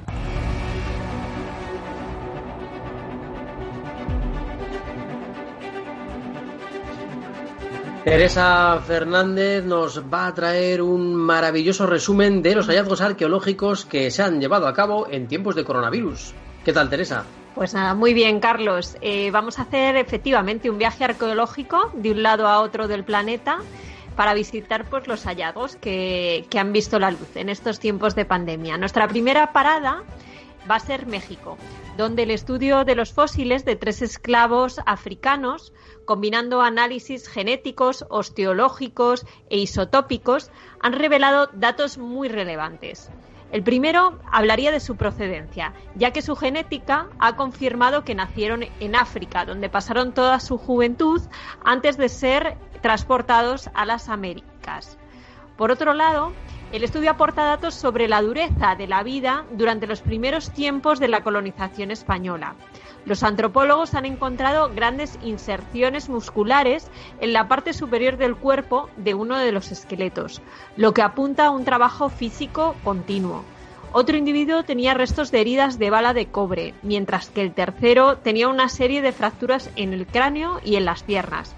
[8.04, 14.22] Teresa Fernández nos va a traer un maravilloso resumen de los hallazgos arqueológicos que se
[14.22, 16.34] han llevado a cabo en tiempos de coronavirus.
[16.66, 17.24] ¿Qué tal, Teresa?
[17.56, 18.98] Pues nada, muy bien, Carlos.
[19.00, 23.60] Eh, vamos a hacer efectivamente un viaje arqueológico de un lado a otro del planeta
[24.18, 28.26] para visitar pues, los hallazgos que, que han visto la luz en estos tiempos de
[28.26, 28.78] pandemia.
[28.78, 30.04] Nuestra primera parada
[30.70, 31.58] va a ser México,
[31.98, 35.74] donde el estudio de los fósiles de tres esclavos africanos,
[36.06, 43.10] combinando análisis genéticos, osteológicos e isotópicos, han revelado datos muy relevantes.
[43.52, 48.96] El primero hablaría de su procedencia, ya que su genética ha confirmado que nacieron en
[48.96, 51.22] África, donde pasaron toda su juventud
[51.64, 54.98] antes de ser transportados a las Américas.
[55.56, 56.34] Por otro lado,
[56.74, 61.08] el estudio aporta datos sobre la dureza de la vida durante los primeros tiempos de
[61.08, 62.56] la colonización española.
[63.06, 66.90] Los antropólogos han encontrado grandes inserciones musculares
[67.22, 70.42] en la parte superior del cuerpo de uno de los esqueletos,
[70.76, 73.44] lo que apunta a un trabajo físico continuo.
[73.92, 78.48] Otro individuo tenía restos de heridas de bala de cobre, mientras que el tercero tenía
[78.48, 81.56] una serie de fracturas en el cráneo y en las piernas.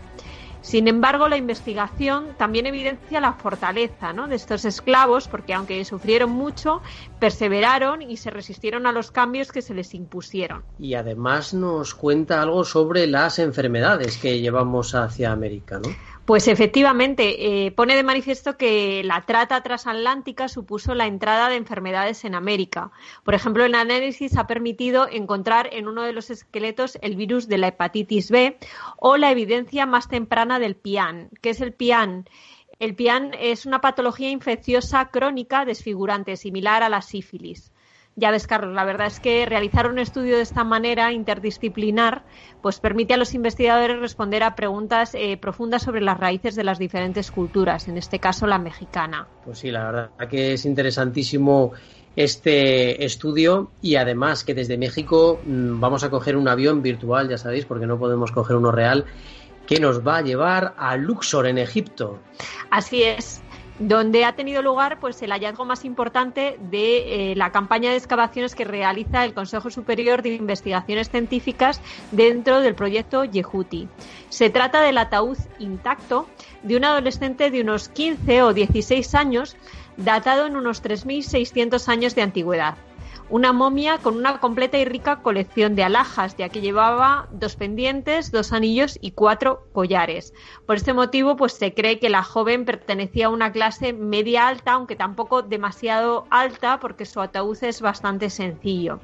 [0.66, 6.82] Sin embargo, la investigación también evidencia la fortaleza de estos esclavos, porque aunque sufrieron mucho,
[7.20, 10.64] perseveraron y se resistieron a los cambios que se les impusieron.
[10.80, 15.90] Y además nos cuenta algo sobre las enfermedades que llevamos hacia América, ¿no?
[16.26, 22.26] Pues efectivamente, eh, pone de manifiesto que la trata transatlántica supuso la entrada de enfermedades
[22.26, 22.90] en América.
[23.24, 27.60] Por ejemplo, el análisis ha permitido encontrar en uno de los esqueletos el virus de
[27.60, 28.58] la hepatitis B
[28.98, 31.30] o la evidencia más temprana del PIAN.
[31.44, 32.28] ¿Qué es el PIAN?
[32.80, 37.72] El PIAN es una patología infecciosa crónica desfigurante, similar a la sífilis.
[38.18, 42.24] Ya ves, Carlos, la verdad es que realizar un estudio de esta manera interdisciplinar
[42.62, 46.80] pues permite a los investigadores responder a preguntas eh, profundas sobre las raíces de las
[46.80, 49.28] diferentes culturas, en este caso la mexicana.
[49.44, 51.74] Pues sí, la verdad que es interesantísimo
[52.16, 57.38] este estudio y además que desde México mm, vamos a coger un avión virtual, ya
[57.38, 59.06] sabéis, porque no podemos coger uno real,
[59.68, 62.20] que nos va a llevar a Luxor en Egipto.
[62.70, 63.44] Así es
[63.80, 68.56] donde ha tenido lugar pues el hallazgo más importante de eh, la campaña de excavaciones
[68.56, 73.88] que realiza el Consejo Superior de Investigaciones Científicas dentro del proyecto Yehuti.
[74.30, 76.28] Se trata del ataúd intacto
[76.64, 79.56] de un adolescente de unos 15 o 16 años,
[79.98, 82.76] datado en unos 3.600 años de antigüedad
[83.30, 88.32] una momia con una completa y rica colección de alhajas, ya que llevaba dos pendientes,
[88.32, 90.34] dos anillos y cuatro collares.
[90.66, 94.74] Por este motivo, pues se cree que la joven pertenecía a una clase media alta,
[94.74, 99.00] aunque tampoco demasiado alta, porque su ataúd es bastante sencillo.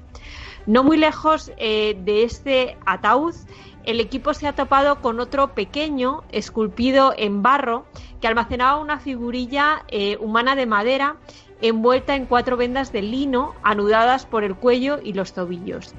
[0.67, 3.33] No muy lejos eh, de este ataúd,
[3.83, 7.85] el equipo se ha topado con otro pequeño, esculpido en barro,
[8.19, 11.15] que almacenaba una figurilla eh, humana de madera
[11.61, 15.93] envuelta en cuatro vendas de lino anudadas por el cuello y los tobillos.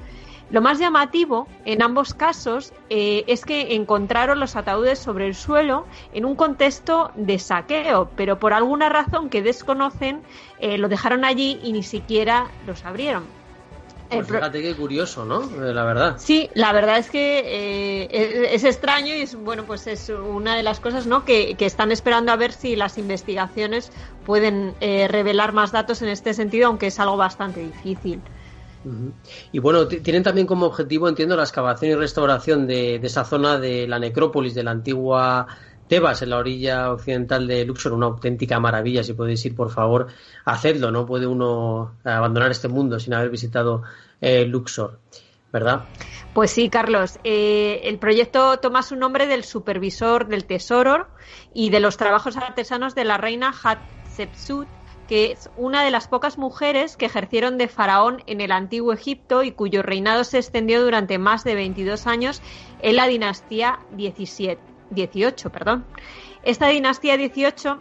[0.49, 5.85] Lo más llamativo en ambos casos eh, es que encontraron los ataúdes sobre el suelo
[6.13, 10.21] en un contexto de saqueo, pero por alguna razón que desconocen
[10.59, 13.23] eh, lo dejaron allí y ni siquiera los abrieron.
[14.15, 15.43] Pues fíjate qué curioso, ¿no?
[15.43, 16.15] Eh, la verdad.
[16.17, 18.07] Sí, la verdad es que
[18.51, 21.25] es, extraño y es bueno, pues es una de las cosas, ¿no?
[21.25, 23.91] Que, que están esperando a ver si las investigaciones
[24.25, 28.21] pueden revelar más datos en este sentido, aunque es algo bastante difícil.
[29.51, 33.87] Y bueno, tienen también como objetivo, entiendo, la excavación y restauración de, esa zona de
[33.87, 35.47] la necrópolis de la antigua
[35.93, 39.03] Tebas, en la orilla occidental de Luxor, una auténtica maravilla.
[39.03, 40.07] Si podéis ir, por favor,
[40.43, 40.89] hacedlo.
[40.89, 43.83] No puede uno abandonar este mundo sin haber visitado
[44.19, 44.97] eh, Luxor,
[45.51, 45.83] ¿verdad?
[46.33, 47.19] Pues sí, Carlos.
[47.23, 51.09] Eh, el proyecto toma su nombre del supervisor del Tesoro
[51.53, 54.67] y de los trabajos artesanos de la reina Hatshepsut
[55.07, 59.43] que es una de las pocas mujeres que ejercieron de faraón en el antiguo Egipto
[59.43, 62.41] y cuyo reinado se extendió durante más de 22 años
[62.81, 65.49] en la dinastía 17, 18.
[65.49, 65.85] Perdón.
[66.43, 67.79] Esta dinastía 18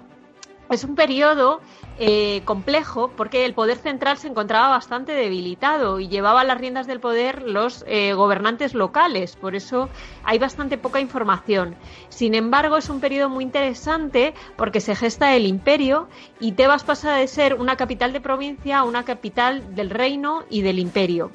[0.71, 1.61] es un periodo
[1.99, 7.01] eh, complejo porque el poder central se encontraba bastante debilitado y llevaba las riendas del
[7.01, 9.37] poder los eh, gobernantes locales.
[9.37, 9.91] Por eso
[10.25, 11.77] hay bastante poca información.
[12.09, 16.09] Sin embargo, es un periodo muy interesante porque se gesta el imperio
[16.41, 20.63] y Tebas pasa de ser una capital de provincia a una capital del reino y
[20.63, 21.31] del imperio.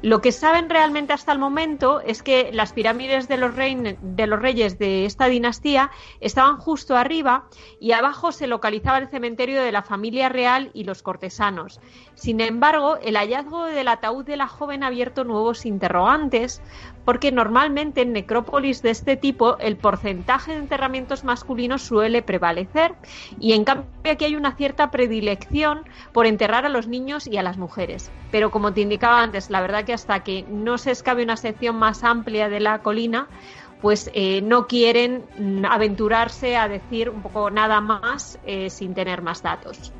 [0.00, 5.04] Lo que saben realmente hasta el momento es que las pirámides de los, reyes de
[5.04, 7.48] esta dinastía estaban justo arriba
[7.80, 11.80] y abajo se localizaba el cementerio de la familia real y los cortesanos.
[12.18, 16.60] Sin embargo, el hallazgo del ataúd de la joven ha abierto nuevos interrogantes
[17.04, 22.96] porque normalmente en necrópolis de este tipo el porcentaje de enterramientos masculinos suele prevalecer
[23.38, 27.44] y en cambio aquí hay una cierta predilección por enterrar a los niños y a
[27.44, 28.10] las mujeres.
[28.32, 31.76] Pero como te indicaba antes, la verdad que hasta que no se escabe una sección
[31.76, 33.28] más amplia de la colina,
[33.80, 39.22] pues eh, no quieren mm, aventurarse a decir un poco nada más eh, sin tener
[39.22, 39.92] más datos.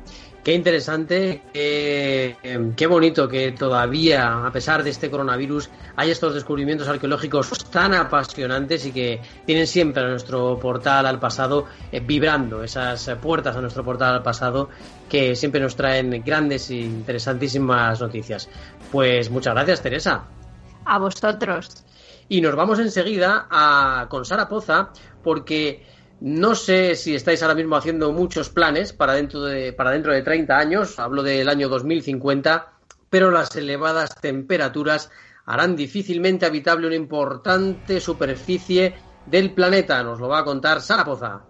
[0.49, 7.69] Qué interesante, qué, bonito que todavía, a pesar de este coronavirus, hay estos descubrimientos arqueológicos
[7.69, 13.57] tan apasionantes y que tienen siempre a nuestro portal al pasado eh, vibrando, esas puertas
[13.57, 14.69] a nuestro portal al pasado
[15.07, 18.49] que siempre nos traen grandes e interesantísimas noticias.
[18.91, 20.23] Pues muchas gracias, Teresa.
[20.83, 21.85] A vosotros.
[22.27, 24.89] Y nos vamos enseguida a, con Sara Poza,
[25.23, 25.85] porque
[26.21, 30.21] no sé si estáis ahora mismo haciendo muchos planes para dentro de, para dentro de
[30.21, 32.73] 30 años, hablo del año 2050,
[33.09, 35.09] pero las elevadas temperaturas
[35.45, 40.03] harán difícilmente habitable una importante superficie del planeta.
[40.03, 41.48] Nos lo va a contar Sara Poza.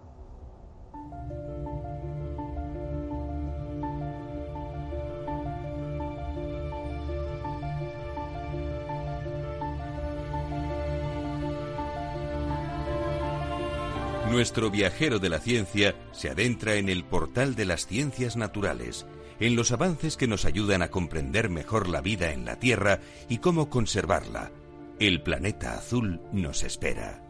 [14.30, 19.04] Nuestro viajero de la ciencia se adentra en el portal de las ciencias naturales,
[19.40, 23.38] en los avances que nos ayudan a comprender mejor la vida en la Tierra y
[23.38, 24.52] cómo conservarla.
[25.00, 27.29] El planeta azul nos espera.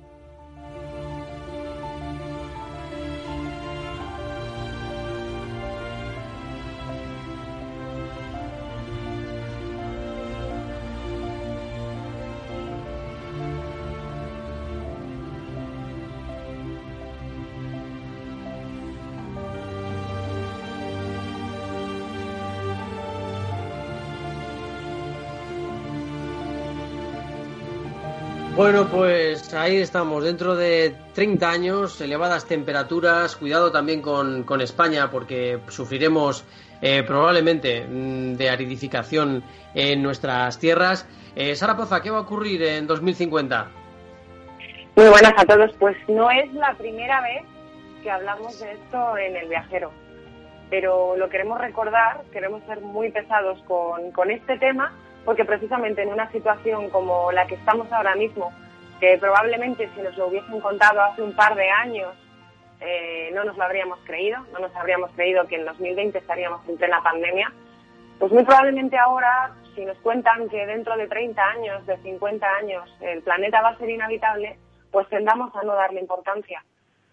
[29.71, 36.45] Ahí estamos, dentro de 30 años, elevadas temperaturas, cuidado también con, España porque sufriremos
[36.83, 41.09] eh, probablemente mm, de aridificación en nuestras tierras.
[41.37, 43.69] Eh, Sara Poza, ¿qué va a ocurrir en 2050?
[44.97, 47.45] Muy buenas a todos, pues no es la primera vez
[48.03, 49.93] que hablamos de esto en el viajero,
[50.69, 54.93] pero lo queremos recordar, queremos ser muy pesados con, con este tema
[55.25, 58.53] porque precisamente en una situación como la que estamos ahora mismo,
[59.01, 62.15] que probablemente si nos lo hubiesen contado hace un par de años,
[62.81, 66.77] eh, no nos lo habríamos creído, no nos habríamos creído que en 2020 estaríamos en
[66.77, 67.53] plena pandemia,
[68.21, 72.97] pues muy probablemente ahora, si nos cuentan que dentro de 30 años, de 50 años,
[73.01, 74.59] el planeta va a ser inhabitable,
[74.91, 76.63] pues tendamos a no darle importancia.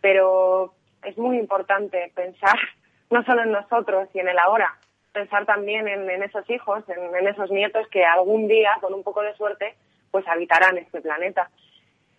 [0.02, 0.74] Pero
[1.04, 2.60] es muy importante pensar
[3.10, 4.78] no solo en nosotros y en el ahora,
[5.14, 9.34] pensar también en, esos hijos, en, esos nietos que algún día, con un poco de
[9.36, 9.76] suerte,
[10.12, 11.50] pues habitarán este planeta.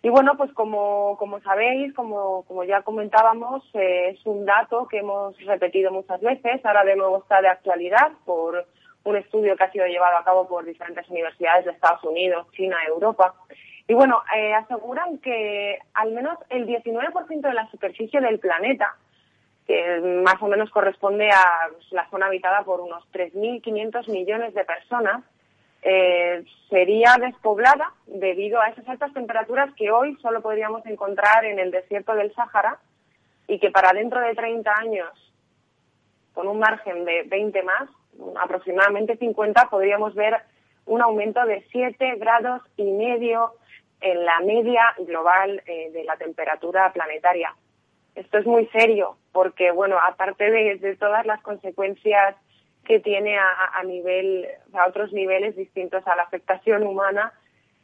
[0.01, 4.99] Y bueno, pues como, como sabéis, como, como ya comentábamos, eh, es un dato que
[4.99, 8.65] hemos repetido muchas veces, ahora de nuevo está de actualidad por,
[9.03, 12.77] un estudio que ha sido llevado a cabo por diferentes universidades de Estados Unidos, China,
[12.87, 13.33] Europa.
[13.87, 18.95] Y bueno, eh, aseguran que al menos el 19% de la superficie del planeta,
[19.65, 25.23] que más o menos corresponde a la zona habitada por unos 3.500 millones de personas,
[25.81, 31.71] eh, sería despoblada debido a esas altas temperaturas que hoy solo podríamos encontrar en el
[31.71, 32.79] desierto del Sáhara
[33.47, 35.09] y que para dentro de 30 años,
[36.33, 37.89] con un margen de 20 más,
[38.41, 40.35] aproximadamente 50, podríamos ver
[40.85, 43.53] un aumento de 7 grados y medio
[44.01, 47.53] en la media global eh, de la temperatura planetaria.
[48.15, 52.35] Esto es muy serio porque, bueno, aparte de todas las consecuencias
[52.89, 57.31] que tiene a, nivel, a otros niveles distintos a la afectación humana.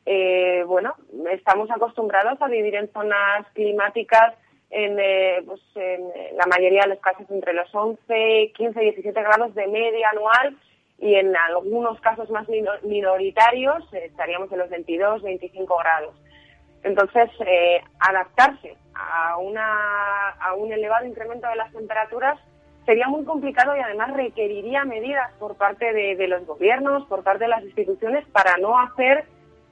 [0.04, 0.96] Eh, bueno,
[1.30, 4.34] estamos acostumbrados a vivir en zonas climáticas
[4.72, 9.68] en, eh, pues la mayoría de los casos entre los 11, 15, 17 grados de
[9.68, 10.58] media anual
[10.98, 12.48] y en algunos casos más
[12.82, 16.16] minoritarios eh, estaríamos en los 22, 25 grados.
[16.82, 17.30] Entonces,
[18.00, 22.40] adaptarse a, una, a un elevado incremento de las temperaturas
[22.86, 27.50] sería muy complicado y además requeriría medidas por parte de, los gobiernos, por parte de
[27.50, 29.26] las instituciones, para no hacer,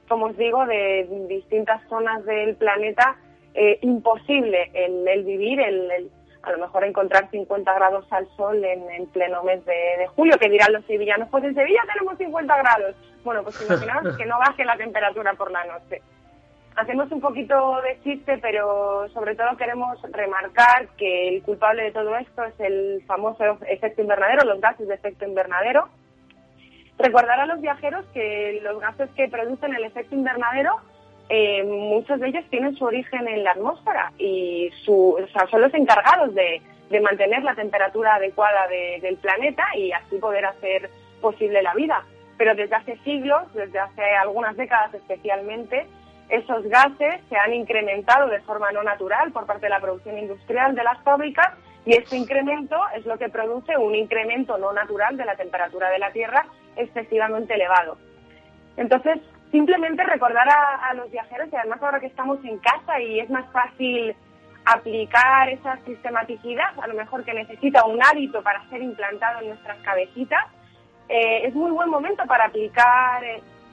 [0.08, 3.16] como os digo, de distintas zonas del planeta
[3.54, 6.10] eh, imposible el, vivir, el,
[6.42, 10.72] a lo mejor encontrar 50 grados al sol en, pleno mes de, julio, que dirán
[10.72, 12.96] los sevillanos, pues en Sevilla tenemos 50 grados.
[13.22, 16.02] Bueno, pues imaginaos que no baje la temperatura por la noche
[16.76, 22.16] hacemos un poquito de chiste, pero sobre todo queremos remarcar que el culpable de todo
[22.16, 25.88] esto es el famoso efecto invernadero, los gases de efecto invernadero.
[26.98, 30.76] Recordar a los viajeros que los gases que producen el efecto invernadero,
[31.28, 35.16] eh, muchos de ellos tienen su origen en la atmósfera y su,
[35.50, 36.60] son los encargados de,
[37.02, 40.88] mantener la temperatura adecuada del planeta y así poder hacer
[41.20, 42.04] posible la vida.
[42.38, 45.88] Pero desde hace siglos, desde hace algunas décadas especialmente,
[46.28, 50.74] esos gases se han incrementado de forma no natural por parte de la producción industrial
[50.74, 51.52] de las fábricas
[51.84, 55.98] y este incremento es lo que produce un incremento no natural de la temperatura de
[55.98, 56.46] la Tierra
[56.76, 57.98] excesivamente elevado.
[58.76, 59.20] Entonces,
[59.50, 63.44] simplemente recordar a, los viajeros, y además ahora que estamos en casa y es más
[63.52, 64.16] fácil
[64.64, 69.78] aplicar esa sistematicidad, a lo mejor que necesita un hábito para ser implantado en nuestras
[69.82, 70.44] cabecitas,
[71.08, 73.22] eh, es muy buen momento para aplicar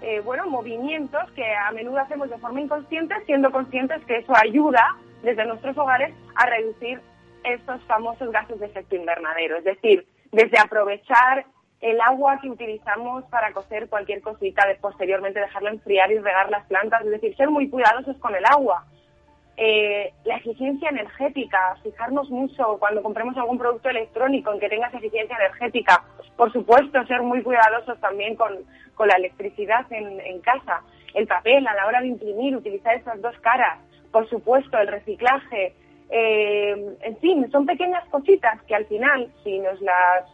[0.01, 4.97] eh, bueno, movimientos que a menudo hacemos de forma inconsciente, siendo conscientes que eso ayuda
[5.21, 6.99] desde nuestros hogares a reducir
[7.43, 9.57] estos famosos gases de efecto invernadero.
[9.57, 11.45] Es decir, desde aprovechar
[11.81, 16.65] el agua que utilizamos para cocer cualquier cosita, de posteriormente dejarla enfriar y regar las
[16.67, 18.85] plantas, es decir, ser muy cuidadosos con el agua.
[19.63, 25.37] Eh, la eficiencia energética, fijarnos mucho cuando compremos algún producto electrónico en que tenga eficiencia
[25.37, 26.03] energética.
[26.35, 28.57] Por supuesto, ser muy cuidadosos también con,
[29.05, 30.81] la electricidad en, casa.
[31.13, 33.77] El papel, a la hora de imprimir, utilizar esas dos caras.
[34.11, 35.75] Por supuesto, el reciclaje.
[36.09, 40.25] Eh, en fin, son pequeñas cositas que al final, si nos las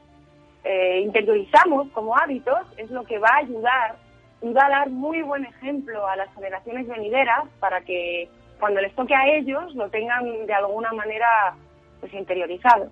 [0.64, 3.98] eh, interiorizamos como hábitos, es lo que va a ayudar
[4.42, 8.30] y va a dar muy buen ejemplo a las generaciones venideras para que
[8.60, 11.56] cuando les toque a ellos lo tengan de alguna manera
[12.00, 12.92] pues interiorizado.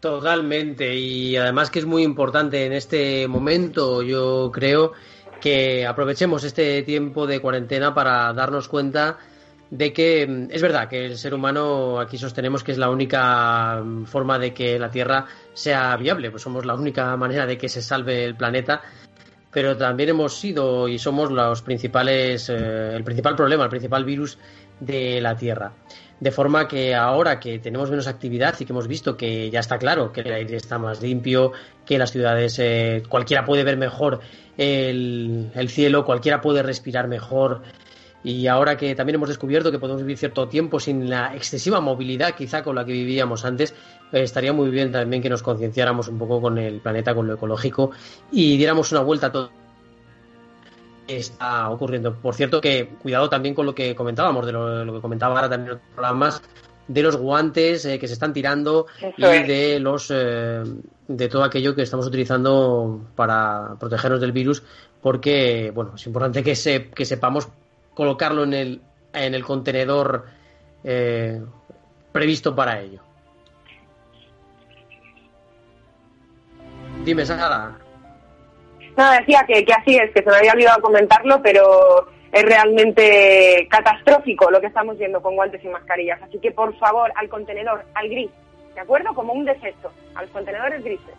[0.00, 4.92] Totalmente, y además que es muy importante en este momento, yo creo
[5.40, 9.18] que aprovechemos este tiempo de cuarentena para darnos cuenta
[9.70, 13.80] de que mm, es verdad que el ser humano aquí sostenemos que es la única
[13.82, 15.24] mm, forma de que la Tierra
[15.54, 18.82] sea viable, pues somos la única manera de que se salve el planeta
[19.52, 24.38] pero también hemos sido y somos los principales, eh, el principal problema, el principal virus
[24.80, 25.72] de la Tierra.
[26.18, 29.78] De forma que ahora que tenemos menos actividad y que hemos visto que ya está
[29.78, 31.52] claro que el aire está más limpio,
[31.84, 34.20] que las ciudades eh, cualquiera puede ver mejor
[34.56, 37.62] el, el cielo, cualquiera puede respirar mejor,
[38.24, 42.34] y ahora que también hemos descubierto que podemos vivir cierto tiempo sin la excesiva movilidad
[42.36, 43.74] quizá con la que vivíamos antes,
[44.12, 47.90] estaría muy bien también que nos concienciáramos un poco con el planeta, con lo ecológico
[48.30, 49.50] y diéramos una vuelta a todo
[51.06, 52.14] está ocurriendo.
[52.14, 55.70] Por cierto que cuidado también con lo que comentábamos, de lo, que comentaba ahora también
[55.70, 56.42] en otros programas,
[56.88, 58.86] de los guantes eh, que se están tirando
[59.16, 60.62] y de los eh,
[61.06, 64.62] de todo aquello que estamos utilizando para protegernos del virus
[65.00, 67.48] porque bueno es importante que se, que sepamos
[67.94, 68.80] colocarlo en el,
[69.12, 70.26] en el contenedor
[70.82, 71.40] eh,
[72.10, 73.00] previsto para ello.
[77.04, 77.76] Dime, Sara.
[78.96, 83.66] No, decía que, que así es, que se me había olvidado comentarlo, pero es realmente
[83.70, 86.20] catastrófico lo que estamos viendo con guantes y mascarillas.
[86.22, 88.30] Así que, por favor, al contenedor, al gris,
[88.74, 89.14] ¿de acuerdo?
[89.14, 91.14] Como un desecho, a los contenedores grises.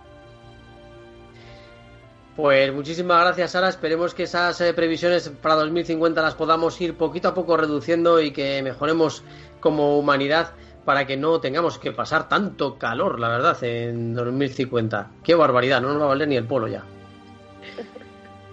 [2.36, 3.70] Pues muchísimas gracias, Sara.
[3.70, 8.32] Esperemos que esas eh, previsiones para 2050 las podamos ir poquito a poco reduciendo y
[8.32, 9.24] que mejoremos
[9.60, 10.54] como humanidad
[10.86, 15.08] para que no tengamos que pasar tanto calor, la verdad, en 2050.
[15.24, 16.84] Qué barbaridad, no nos va a valer ni el polo ya.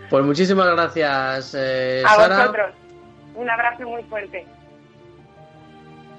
[0.08, 2.74] Pues muchísimas gracias, eh, a vosotros.
[3.34, 4.46] Un abrazo muy fuerte.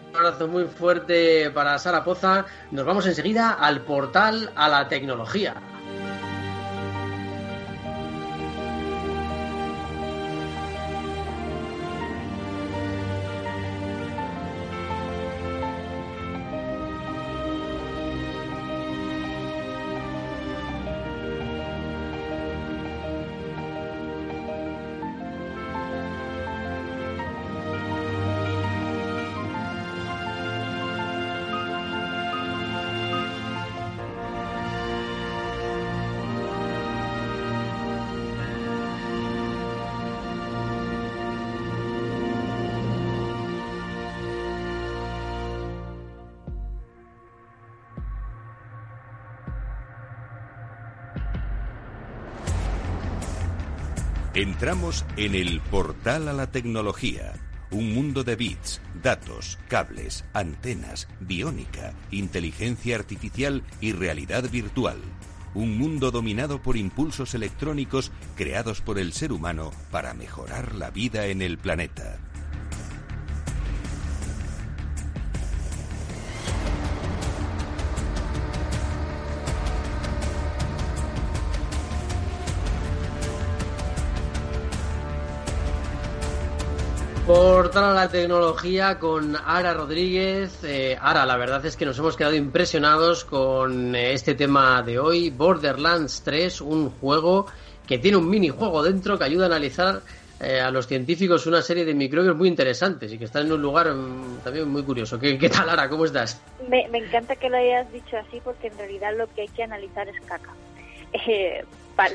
[0.10, 2.46] Un abrazo muy fuerte para Sara Poza.
[2.72, 5.56] Nos vamos enseguida al portal a la tecnología.
[54.34, 57.34] Entramos en el portal a la tecnología,
[57.70, 65.00] un mundo de bits, datos, cables, antenas, biónica, inteligencia artificial y realidad virtual.
[65.54, 71.26] Un mundo dominado por impulsos electrónicos creados por el ser humano para mejorar la vida
[71.26, 72.31] en el planeta.
[87.72, 90.62] Portal a la tecnología con Ara Rodríguez.
[90.66, 95.00] Eh, Ara, la verdad es que nos hemos quedado impresionados con eh, este tema de
[95.00, 97.46] hoy, Borderlands 3, un juego
[97.88, 100.02] que tiene un minijuego dentro que ayuda a analizar
[100.42, 103.62] eh, a los científicos una serie de microbios muy interesantes y que están en un
[103.62, 105.18] lugar mm, también muy curioso.
[105.18, 105.88] ¿Qué, tal, Ara?
[105.88, 106.42] ¿Cómo estás?
[106.68, 110.10] Me, encanta que lo hayas dicho así porque en realidad lo que hay que analizar
[110.10, 110.54] es caca.
[111.26, 111.64] Eh,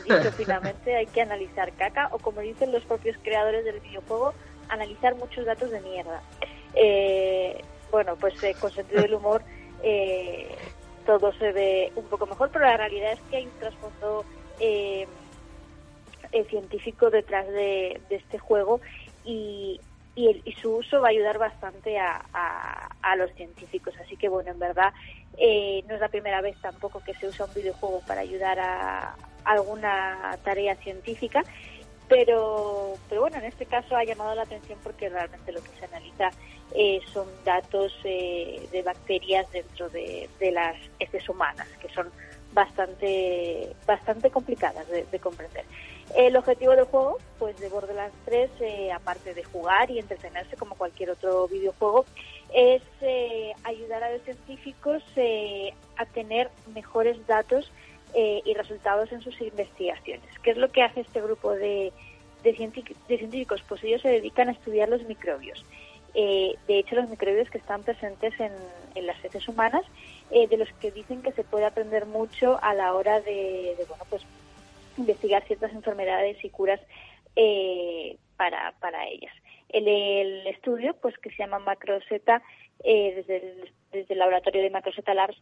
[0.05, 4.35] dicho finalmente, hay que analizar caca o como dicen los propios creadores del videojuego,
[4.69, 6.23] analizar muchos datos de mierda.
[6.75, 9.43] Eh, bueno, pues eh, con sentido del humor
[9.83, 10.55] eh,
[11.05, 14.25] todo se ve un poco mejor, pero la realidad es que hay un trasfondo
[16.51, 18.81] científico detrás de, este juego
[19.25, 19.81] y,
[20.15, 22.23] y, su uso va a ayudar bastante a,
[23.03, 23.95] a, los científicos.
[24.05, 24.93] Así que, bueno, en verdad
[25.33, 29.15] no es la primera vez tampoco que se usa un videojuego para ayudar a
[29.45, 31.43] alguna tarea científica
[32.09, 35.85] pero, pero bueno, en este caso ha llamado la atención porque realmente lo que se
[35.85, 36.31] analiza
[36.75, 42.11] eh, son datos eh, de bacterias dentro de, las heces humanas, que son
[42.53, 45.65] bastante, bastante complicadas de, comprender.
[46.15, 50.75] El objetivo del juego, pues de Borderlands 3, eh, aparte de jugar y entretenerse como
[50.77, 52.05] cualquier otro videojuego,
[52.55, 52.83] es
[53.65, 55.03] ayudar a los científicos
[55.97, 57.71] a tener mejores datos
[58.19, 60.27] eh, y resultados en sus investigaciones.
[60.43, 61.93] ¿Qué es lo que hace este grupo de,
[62.43, 63.63] de, científicos?
[63.69, 65.63] Pues ellos se dedican a estudiar los microbios.
[66.15, 68.53] Eh, de hecho, los microbios que están presentes en,
[69.07, 69.83] las heces humanas,
[70.31, 74.05] eh, de los que dicen que se puede aprender mucho a la hora de, bueno,
[74.09, 74.23] pues
[74.97, 76.81] investigar ciertas enfermedades y curas
[78.39, 79.35] para, para ellas.
[79.69, 82.43] El, estudio, pues que se llama Macroseta,
[82.83, 85.37] desde, el, desde el laboratorio de Macroseta Labs,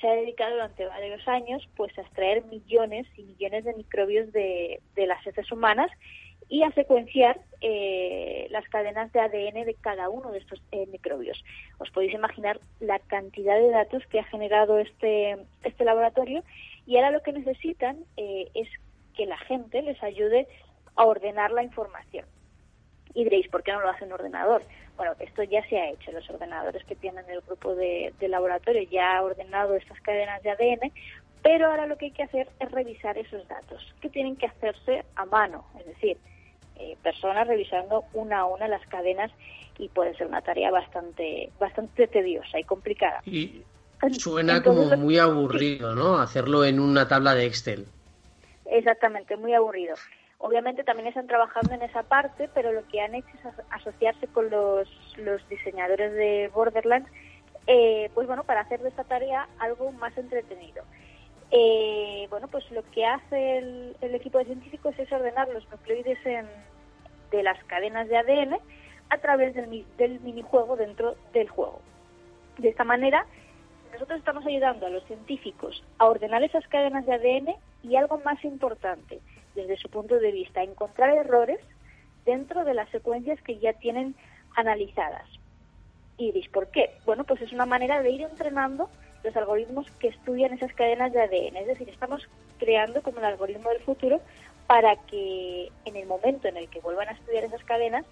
[0.00, 4.80] se ha dedicado durante varios años pues a extraer millones y millones de microbios de,
[4.96, 5.90] las heces humanas
[6.48, 11.44] y a secuenciar eh, las cadenas de ADN de cada uno de estos eh, microbios.
[11.78, 16.42] Os podéis imaginar la cantidad de datos que ha generado este, este laboratorio
[16.86, 18.68] y ahora lo que necesitan eh, es
[19.14, 20.46] que la gente les ayude
[20.94, 22.24] a ordenar la información.
[23.14, 24.62] Y diréis, ¿por qué no lo hace un ordenador?
[24.96, 26.12] Bueno, esto ya se ha hecho.
[26.12, 30.92] Los ordenadores que tienen el grupo de, laboratorio ya ha ordenado estas cadenas de ADN,
[31.42, 35.04] pero ahora lo que hay que hacer es revisar esos datos, que tienen que hacerse
[35.14, 36.18] a mano, es decir,
[36.76, 39.30] eh, personas revisando una a una las cadenas
[39.78, 43.20] y puede ser una tarea bastante bastante tediosa y complicada.
[43.24, 43.62] Y
[44.12, 46.18] suena como muy aburrido, ¿no?
[46.18, 47.86] Hacerlo en una tabla de Excel.
[48.66, 49.94] Exactamente, muy aburrido.
[50.40, 54.48] Obviamente también están trabajando en esa parte, pero lo que han hecho es asociarse con
[54.48, 57.10] los, los diseñadores de Borderlands,
[57.66, 60.84] eh, pues bueno, para hacer de esta tarea algo más entretenido.
[61.50, 67.42] Eh, bueno, pues lo que hace el, equipo de científicos es ordenar los nucleoides de
[67.42, 68.58] las cadenas de ADN
[69.10, 71.80] a través del, del minijuego dentro del juego.
[72.58, 73.26] De esta manera,
[73.92, 78.44] nosotros estamos ayudando a los científicos a ordenar esas cadenas de ADN y algo más
[78.44, 79.20] importante
[79.58, 81.58] desde su punto de vista, encontrar errores
[82.24, 84.14] dentro de las secuencias que ya tienen
[84.56, 85.28] analizadas.
[86.16, 86.90] ¿Y veis por qué?
[87.04, 88.88] Bueno, pues es una manera de ir entrenando
[89.24, 91.56] los algoritmos que estudian esas cadenas de ADN.
[91.56, 92.28] Es decir, estamos
[92.58, 94.20] creando como el algoritmo del futuro
[94.68, 98.04] para que en el momento en el que vuelvan a estudiar esas cadenas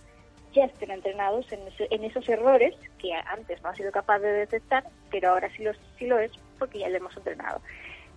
[0.53, 5.31] ya estén entrenados en, esos errores que antes no ha sido capaz de detectar, pero
[5.31, 7.61] ahora sí lo, sí lo es porque ya le hemos entrenado.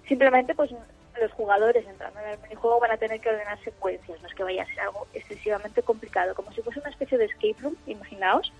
[0.07, 0.71] Simplemente, pues
[1.19, 4.43] los jugadores entrando en el minijuego van a tener que ordenar secuencias, no es que
[4.43, 8.51] vaya a ser algo excesivamente complicado, como si fuese una especie de escape room, imaginaos,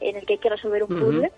[0.00, 1.32] en el que hay que resolver un puzzle,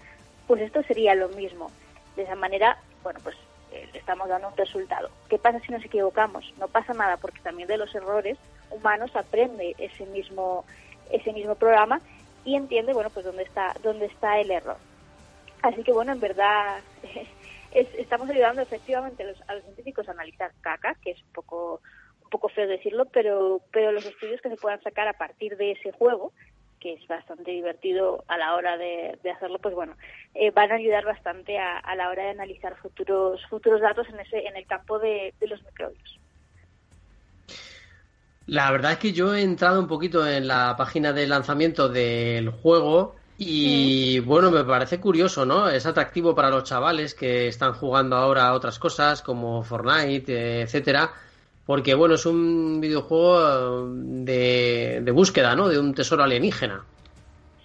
[0.47, 1.71] pues esto sería lo mismo.
[2.17, 3.37] De esa manera, bueno, pues
[3.73, 5.11] eh, le estamos dando un resultado.
[5.29, 6.53] ¿Qué pasa si nos equivocamos?
[6.59, 8.37] No pasa nada, porque también de los errores
[8.71, 10.65] humanos aprende ese mismo
[11.11, 12.01] ese mismo programa
[12.45, 14.77] y entiende, bueno, pues dónde está dónde está el error.
[15.63, 16.81] Así que bueno, en verdad
[17.73, 21.81] estamos ayudando efectivamente a los, a los, científicos a analizar caca, que es un poco
[22.23, 25.73] un poco feo decirlo, pero pero los estudios que se puedan sacar a partir de
[25.73, 26.33] ese juego
[26.81, 29.97] que es bastante divertido a la hora de, hacerlo, pues bueno,
[30.35, 34.19] eh, van a ayudar bastante a, a, la hora de analizar futuros futuros datos en
[34.19, 36.19] ese en el campo de, de los microbios.
[38.47, 42.51] La verdad es que yo he entrado un poquito en la página de lanzamiento del
[42.51, 45.67] juego y bueno, me parece curioso, ¿no?
[45.67, 51.11] Es atractivo para los chavales que están jugando ahora a otras cosas como Fortnite, etcétera,
[51.65, 55.71] porque bueno, es un videojuego de, de búsqueda, ¿no?
[55.71, 56.85] De un tesoro alienígena.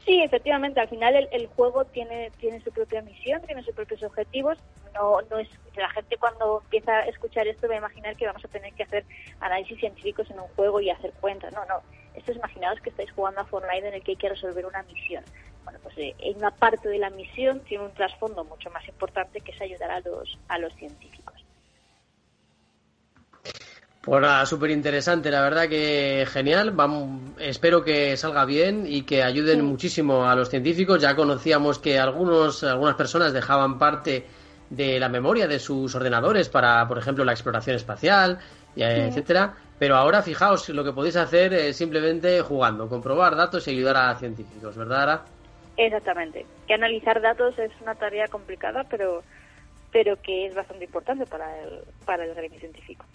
[0.06, 4.58] Sí, efectivamente, al final el, juego tiene, tiene su propia misión, tiene sus propios objetivos.
[4.94, 8.46] No, no es la gente cuando empieza a escuchar esto va a imaginar que vamos
[8.46, 9.04] a tener que hacer
[9.42, 11.54] análisis científicos en un juego y hacer cuentas.
[11.54, 11.82] No, no.
[12.14, 14.84] Esto es imaginaos que estáis jugando a Fortnite en el que hay que resolver una
[14.84, 15.24] misión.
[15.66, 19.42] Bueno, pues eh, en una parte de la misión tiene un trasfondo mucho más importante
[19.42, 21.36] que es ayudar a los, a los científicos.
[24.02, 26.70] Pues nada, súper interesante, la verdad que genial.
[26.72, 31.02] Vamos, espero que salga bien y que ayuden muchísimo a los científicos.
[31.02, 34.28] Ya conocíamos que algunos, algunas personas dejaban parte
[34.70, 38.38] de la memoria de sus ordenadores para, por ejemplo, la exploración espacial,
[38.76, 39.56] etcétera.
[39.80, 44.16] Pero ahora fijaos, lo que podéis hacer es simplemente jugando, comprobar datos y ayudar a
[44.16, 45.26] científicos, ¿verdad, Ara?
[45.78, 46.46] Exactamente.
[46.68, 49.24] Que analizar datos es una tarea complicada, pero,
[49.92, 53.06] pero que es bastante importante para el, para el gremio científico.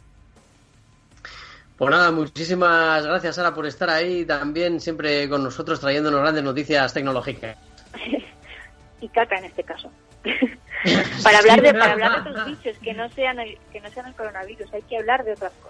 [1.77, 6.93] Pues nada, muchísimas gracias, Sara, por estar ahí también siempre con nosotros trayéndonos grandes noticias
[6.93, 7.57] tecnológicas.
[9.01, 9.91] y caca en este caso.
[11.23, 14.09] para hablar de para hablar de otros bichos que no sean el, que no sean
[14.09, 15.70] el coronavirus, hay que hablar de otras cosas.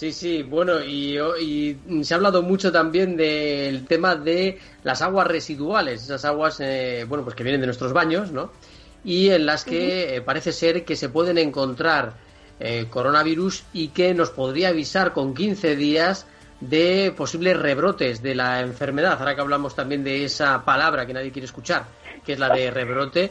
[0.00, 1.18] Sí, sí, bueno, y,
[2.00, 7.22] se ha hablado mucho también del tema de las aguas residuales, esas aguas, eh, bueno,
[7.22, 8.50] pues que vienen de nuestros baños, ¿no?
[9.04, 12.14] Y en las que eh, parece ser que se pueden encontrar
[12.58, 16.26] eh, coronavirus y que nos podría avisar con 15 días
[16.60, 19.18] de posibles rebrotes de la enfermedad.
[19.18, 21.84] Ahora que hablamos también de esa palabra que nadie quiere escuchar,
[22.24, 23.30] que es la de rebrote.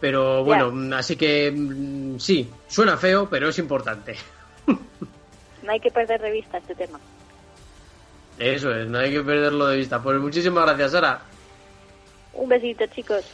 [0.00, 4.16] Pero bueno, así que mm, sí, suena feo, pero es importante.
[5.66, 7.00] No hay que perder de vista este tema.
[8.38, 10.00] Eso es, no hay que perderlo de vista.
[10.00, 11.20] Pues muchísimas gracias, Sara.
[12.34, 13.24] Un besito, chicos.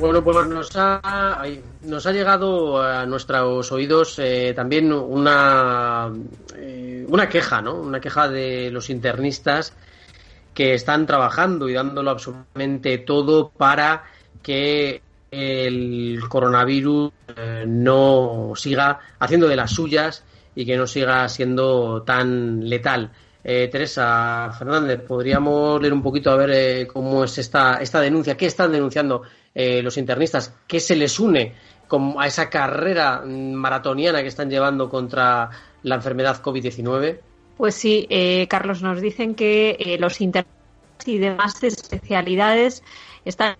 [0.00, 1.42] Bueno, pues nos ha,
[1.82, 6.10] nos ha llegado a nuestros oídos eh, también una,
[6.56, 7.74] eh, una queja, ¿no?
[7.74, 9.74] Una queja de los internistas
[10.54, 14.04] que están trabajando y dándolo absolutamente todo para
[14.42, 20.24] que el coronavirus eh, no siga haciendo de las suyas
[20.54, 23.12] y que no siga siendo tan letal.
[23.42, 28.36] Teresa Fernández, ¿podríamos leer un poquito a ver cómo es esta, esta denuncia?
[28.36, 29.22] ¿Qué están denunciando
[29.54, 31.54] eh, los internistas, ¿qué se les une
[32.18, 35.50] a esa carrera maratoniana que están llevando contra
[35.82, 37.18] la enfermedad COVID-19?
[37.56, 42.82] Pues sí, eh, Carlos, nos dicen que eh, los internistas y demás especialidades
[43.24, 43.56] están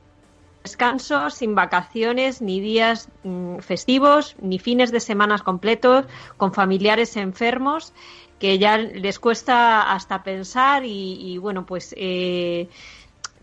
[0.63, 6.05] descanso, sin vacaciones, ni días mm, festivos, ni fines de semanas completos,
[6.37, 7.93] con familiares enfermos,
[8.39, 11.95] que ya les cuesta hasta pensar y, bueno, pues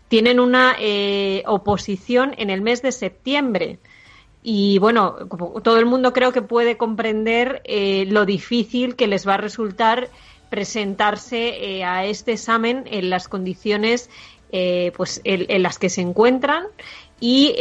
[0.08, 3.78] tienen una eh, oposición en el mes de septiembre.
[4.42, 5.16] Y bueno,
[5.62, 10.08] todo el mundo creo que puede comprender eh, lo difícil que les va a resultar
[10.48, 11.48] presentarse
[11.78, 14.08] eh, a este examen en las condiciones
[14.50, 16.64] eh, pues en, las que se encuentran.
[17.20, 17.56] Y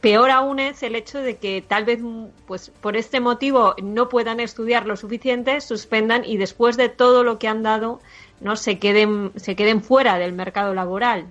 [0.00, 1.98] peor aún es el hecho de que tal vez
[2.46, 7.38] pues por este motivo no puedan estudiar lo suficiente, suspendan y después de todo lo
[7.38, 8.00] que han dado
[8.40, 11.26] no se queden se queden fuera del mercado laboral.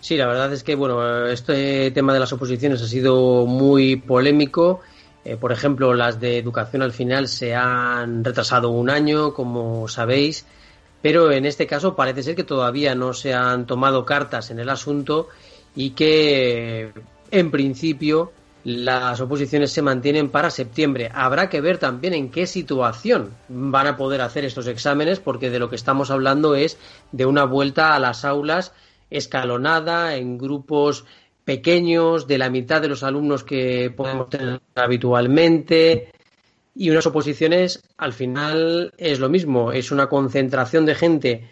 [0.00, 4.80] Sí, la verdad es que bueno, este tema de las oposiciones ha sido muy polémico.
[5.24, 10.46] Eh, por ejemplo, las de educación al final se han retrasado un año, como sabéis,
[11.00, 14.68] pero en este caso parece ser que todavía no se han tomado cartas en el
[14.68, 15.28] asunto
[15.74, 16.92] y que
[17.30, 18.32] en principio
[18.64, 21.10] las oposiciones se mantienen para septiembre.
[21.12, 25.58] Habrá que ver también en qué situación van a poder hacer estos exámenes, porque de
[25.58, 26.78] lo que estamos hablando es
[27.10, 28.72] de una vuelta a las aulas
[29.12, 31.04] escalonada, en grupos
[31.44, 36.12] pequeños, de la mitad de los alumnos que podemos tener habitualmente.
[36.74, 41.50] Y unas oposiciones, al final, es lo mismo, es una concentración de gente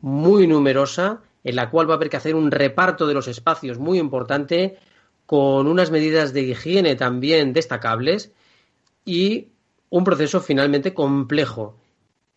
[0.00, 3.78] muy numerosa, en la cual va a haber que hacer un reparto de los espacios
[3.78, 4.78] muy importante,
[5.26, 8.32] con unas medidas de higiene también destacables
[9.04, 9.48] y
[9.90, 11.76] un proceso finalmente complejo,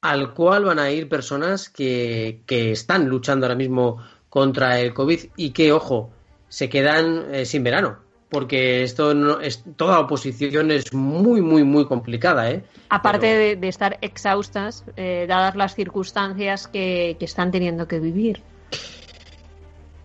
[0.02, 4.02] al cual van a ir personas que, que están luchando ahora mismo
[4.36, 6.10] contra el COVID y que, ojo,
[6.50, 8.00] se quedan eh, sin verano.
[8.28, 12.52] Porque esto no es toda oposición es muy, muy, muy complicada.
[12.52, 12.62] ¿eh?
[12.90, 18.44] Aparte de, estar exhaustas, eh, dadas las circunstancias que, están teniendo que vivir.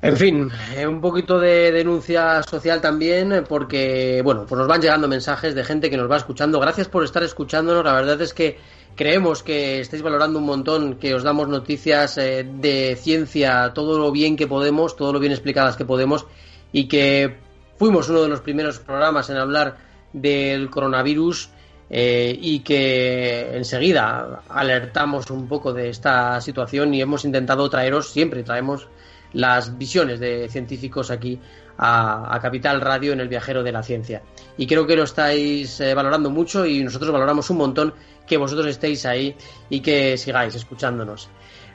[0.01, 5.09] En fin, eh, un poquito de denuncia social también, porque, bueno, pues nos van llegando
[5.09, 6.61] mensajes de gente que nos va escuchando.
[6.61, 7.85] Gracias por estar escuchándonos.
[7.85, 8.59] La verdad es que
[8.97, 14.13] creemos que estáis valorando un montón, que os damos noticias eh, de ciencia, todo lo
[14.13, 16.27] bien que podemos, todo lo bien explicadas que podemos,
[16.73, 17.37] y que
[17.77, 19.79] fuimos uno de los primeros programas en hablar
[20.13, 21.51] del coronavirus
[21.89, 28.43] eh, y que enseguida alertamos un poco de esta situación y hemos intentado traeros, siempre
[28.43, 28.89] traemos
[29.33, 31.41] las visiones de científicos aquí
[31.79, 34.23] a, Capital Radio en el viajero de la ciencia.
[34.57, 37.95] Y creo que lo estáis eh, valorando mucho y nosotros valoramos un montón
[38.31, 39.35] que vosotros estéis ahí
[39.69, 41.29] y que sigáis escuchándonos.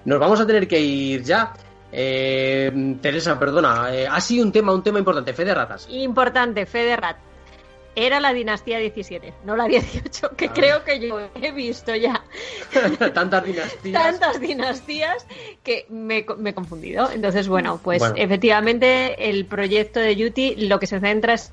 [0.05, 1.51] Nos vamos a tener que ir ya.
[1.91, 5.85] Eh, Teresa, perdona, eh, ha sido un tema, un tema importante, fe de ratas.
[5.89, 7.23] Importante, fe de ratas.
[7.93, 10.53] Era la dinastía 17, no la 18, que ah.
[10.53, 12.23] creo que yo he visto ya.
[13.13, 14.01] Tantas dinastías.
[14.01, 15.27] Tantas dinastías
[15.61, 17.09] que me, he confundido.
[17.11, 21.51] Entonces, bueno, pues efectivamente el proyecto de Yuti lo que se centra es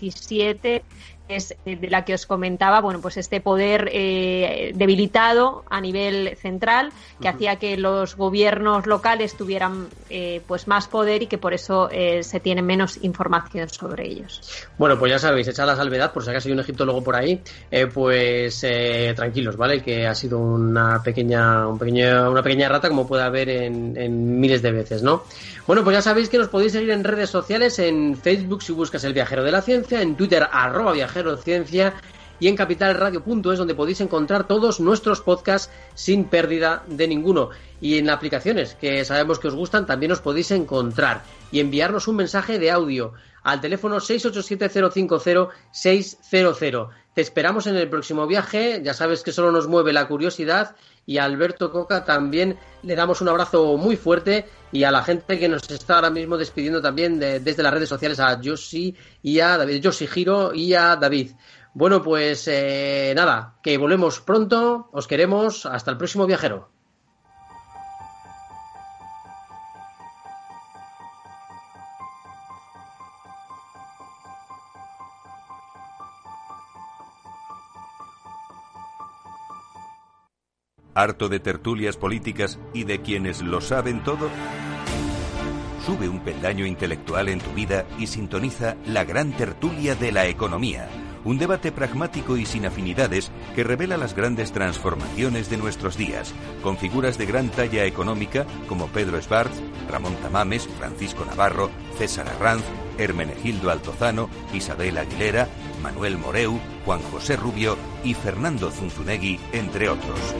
[0.00, 0.84] 17
[1.28, 6.36] es eh, de la que os comentaba, bueno, pues este poder eh, debilitado a nivel
[6.36, 11.54] central que hacía que los gobiernos locales tuvieran eh, pues más poder y que por
[11.54, 14.40] eso se tiene menos información sobre ellos.
[14.78, 17.40] Bueno, pues ya sabéis, echad la salvedad, por si acaso hay un egiptólogo por ahí,
[17.92, 18.64] pues
[19.14, 19.82] tranquilos, ¿vale?
[19.82, 24.40] Que ha sido una pequeña, un pequeño, una pequeña rata como puede haber en, en
[24.40, 25.24] miles de veces, ¿no?
[25.66, 29.04] Bueno, pues ya sabéis que nos podéis seguir en redes sociales, en Facebook si buscas
[29.04, 31.94] el viajero de la ciencia, en Twitter arroba viajero de ciencia
[32.40, 37.50] y en capitalradio.es donde podéis encontrar todos nuestros podcasts sin pérdida de ninguno.
[37.80, 42.16] Y en aplicaciones que sabemos que os gustan también os podéis encontrar y enviarnos un
[42.16, 46.88] mensaje de audio al teléfono 687-050-600.
[47.14, 51.18] Te esperamos en el próximo viaje, ya sabes que solo nos mueve la curiosidad y
[51.18, 55.48] a Alberto Coca también le damos un abrazo muy fuerte y a la gente que
[55.48, 59.84] nos está ahora mismo despidiendo también desde las redes sociales a Josi y a David,
[59.84, 61.32] Josi Giro y a David.
[61.74, 66.70] Bueno, pues eh, nada, que volvemos pronto, os queremos, hasta el próximo viajero.
[80.94, 84.28] ¿Harto de tertulias políticas y de quienes lo saben todo?
[85.86, 90.88] Sube un peldaño intelectual en tu vida y sintoniza la gran tertulia de la economía,
[91.24, 96.76] un debate pragmático y sin afinidades que revela las grandes transformaciones de nuestros días, con
[96.76, 102.64] figuras de gran talla económica como Pedro Esbarz, Ramón Tamames, Francisco Navarro, César Arranz,
[102.98, 105.48] Hermenegildo Altozano, Isabel Aguilera,
[105.82, 110.34] Manuel Moreu, Juan José Rubio y Fernando Zunzunegui, entre otros.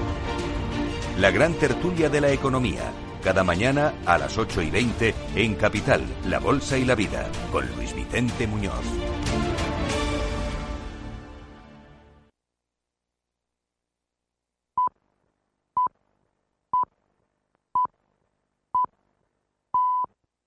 [1.18, 2.90] La gran tertulia de la economía,
[3.22, 7.66] cada mañana a las 8 y 20 en Capital, La Bolsa y la Vida, con
[7.76, 9.51] Luis Vicente Muñoz.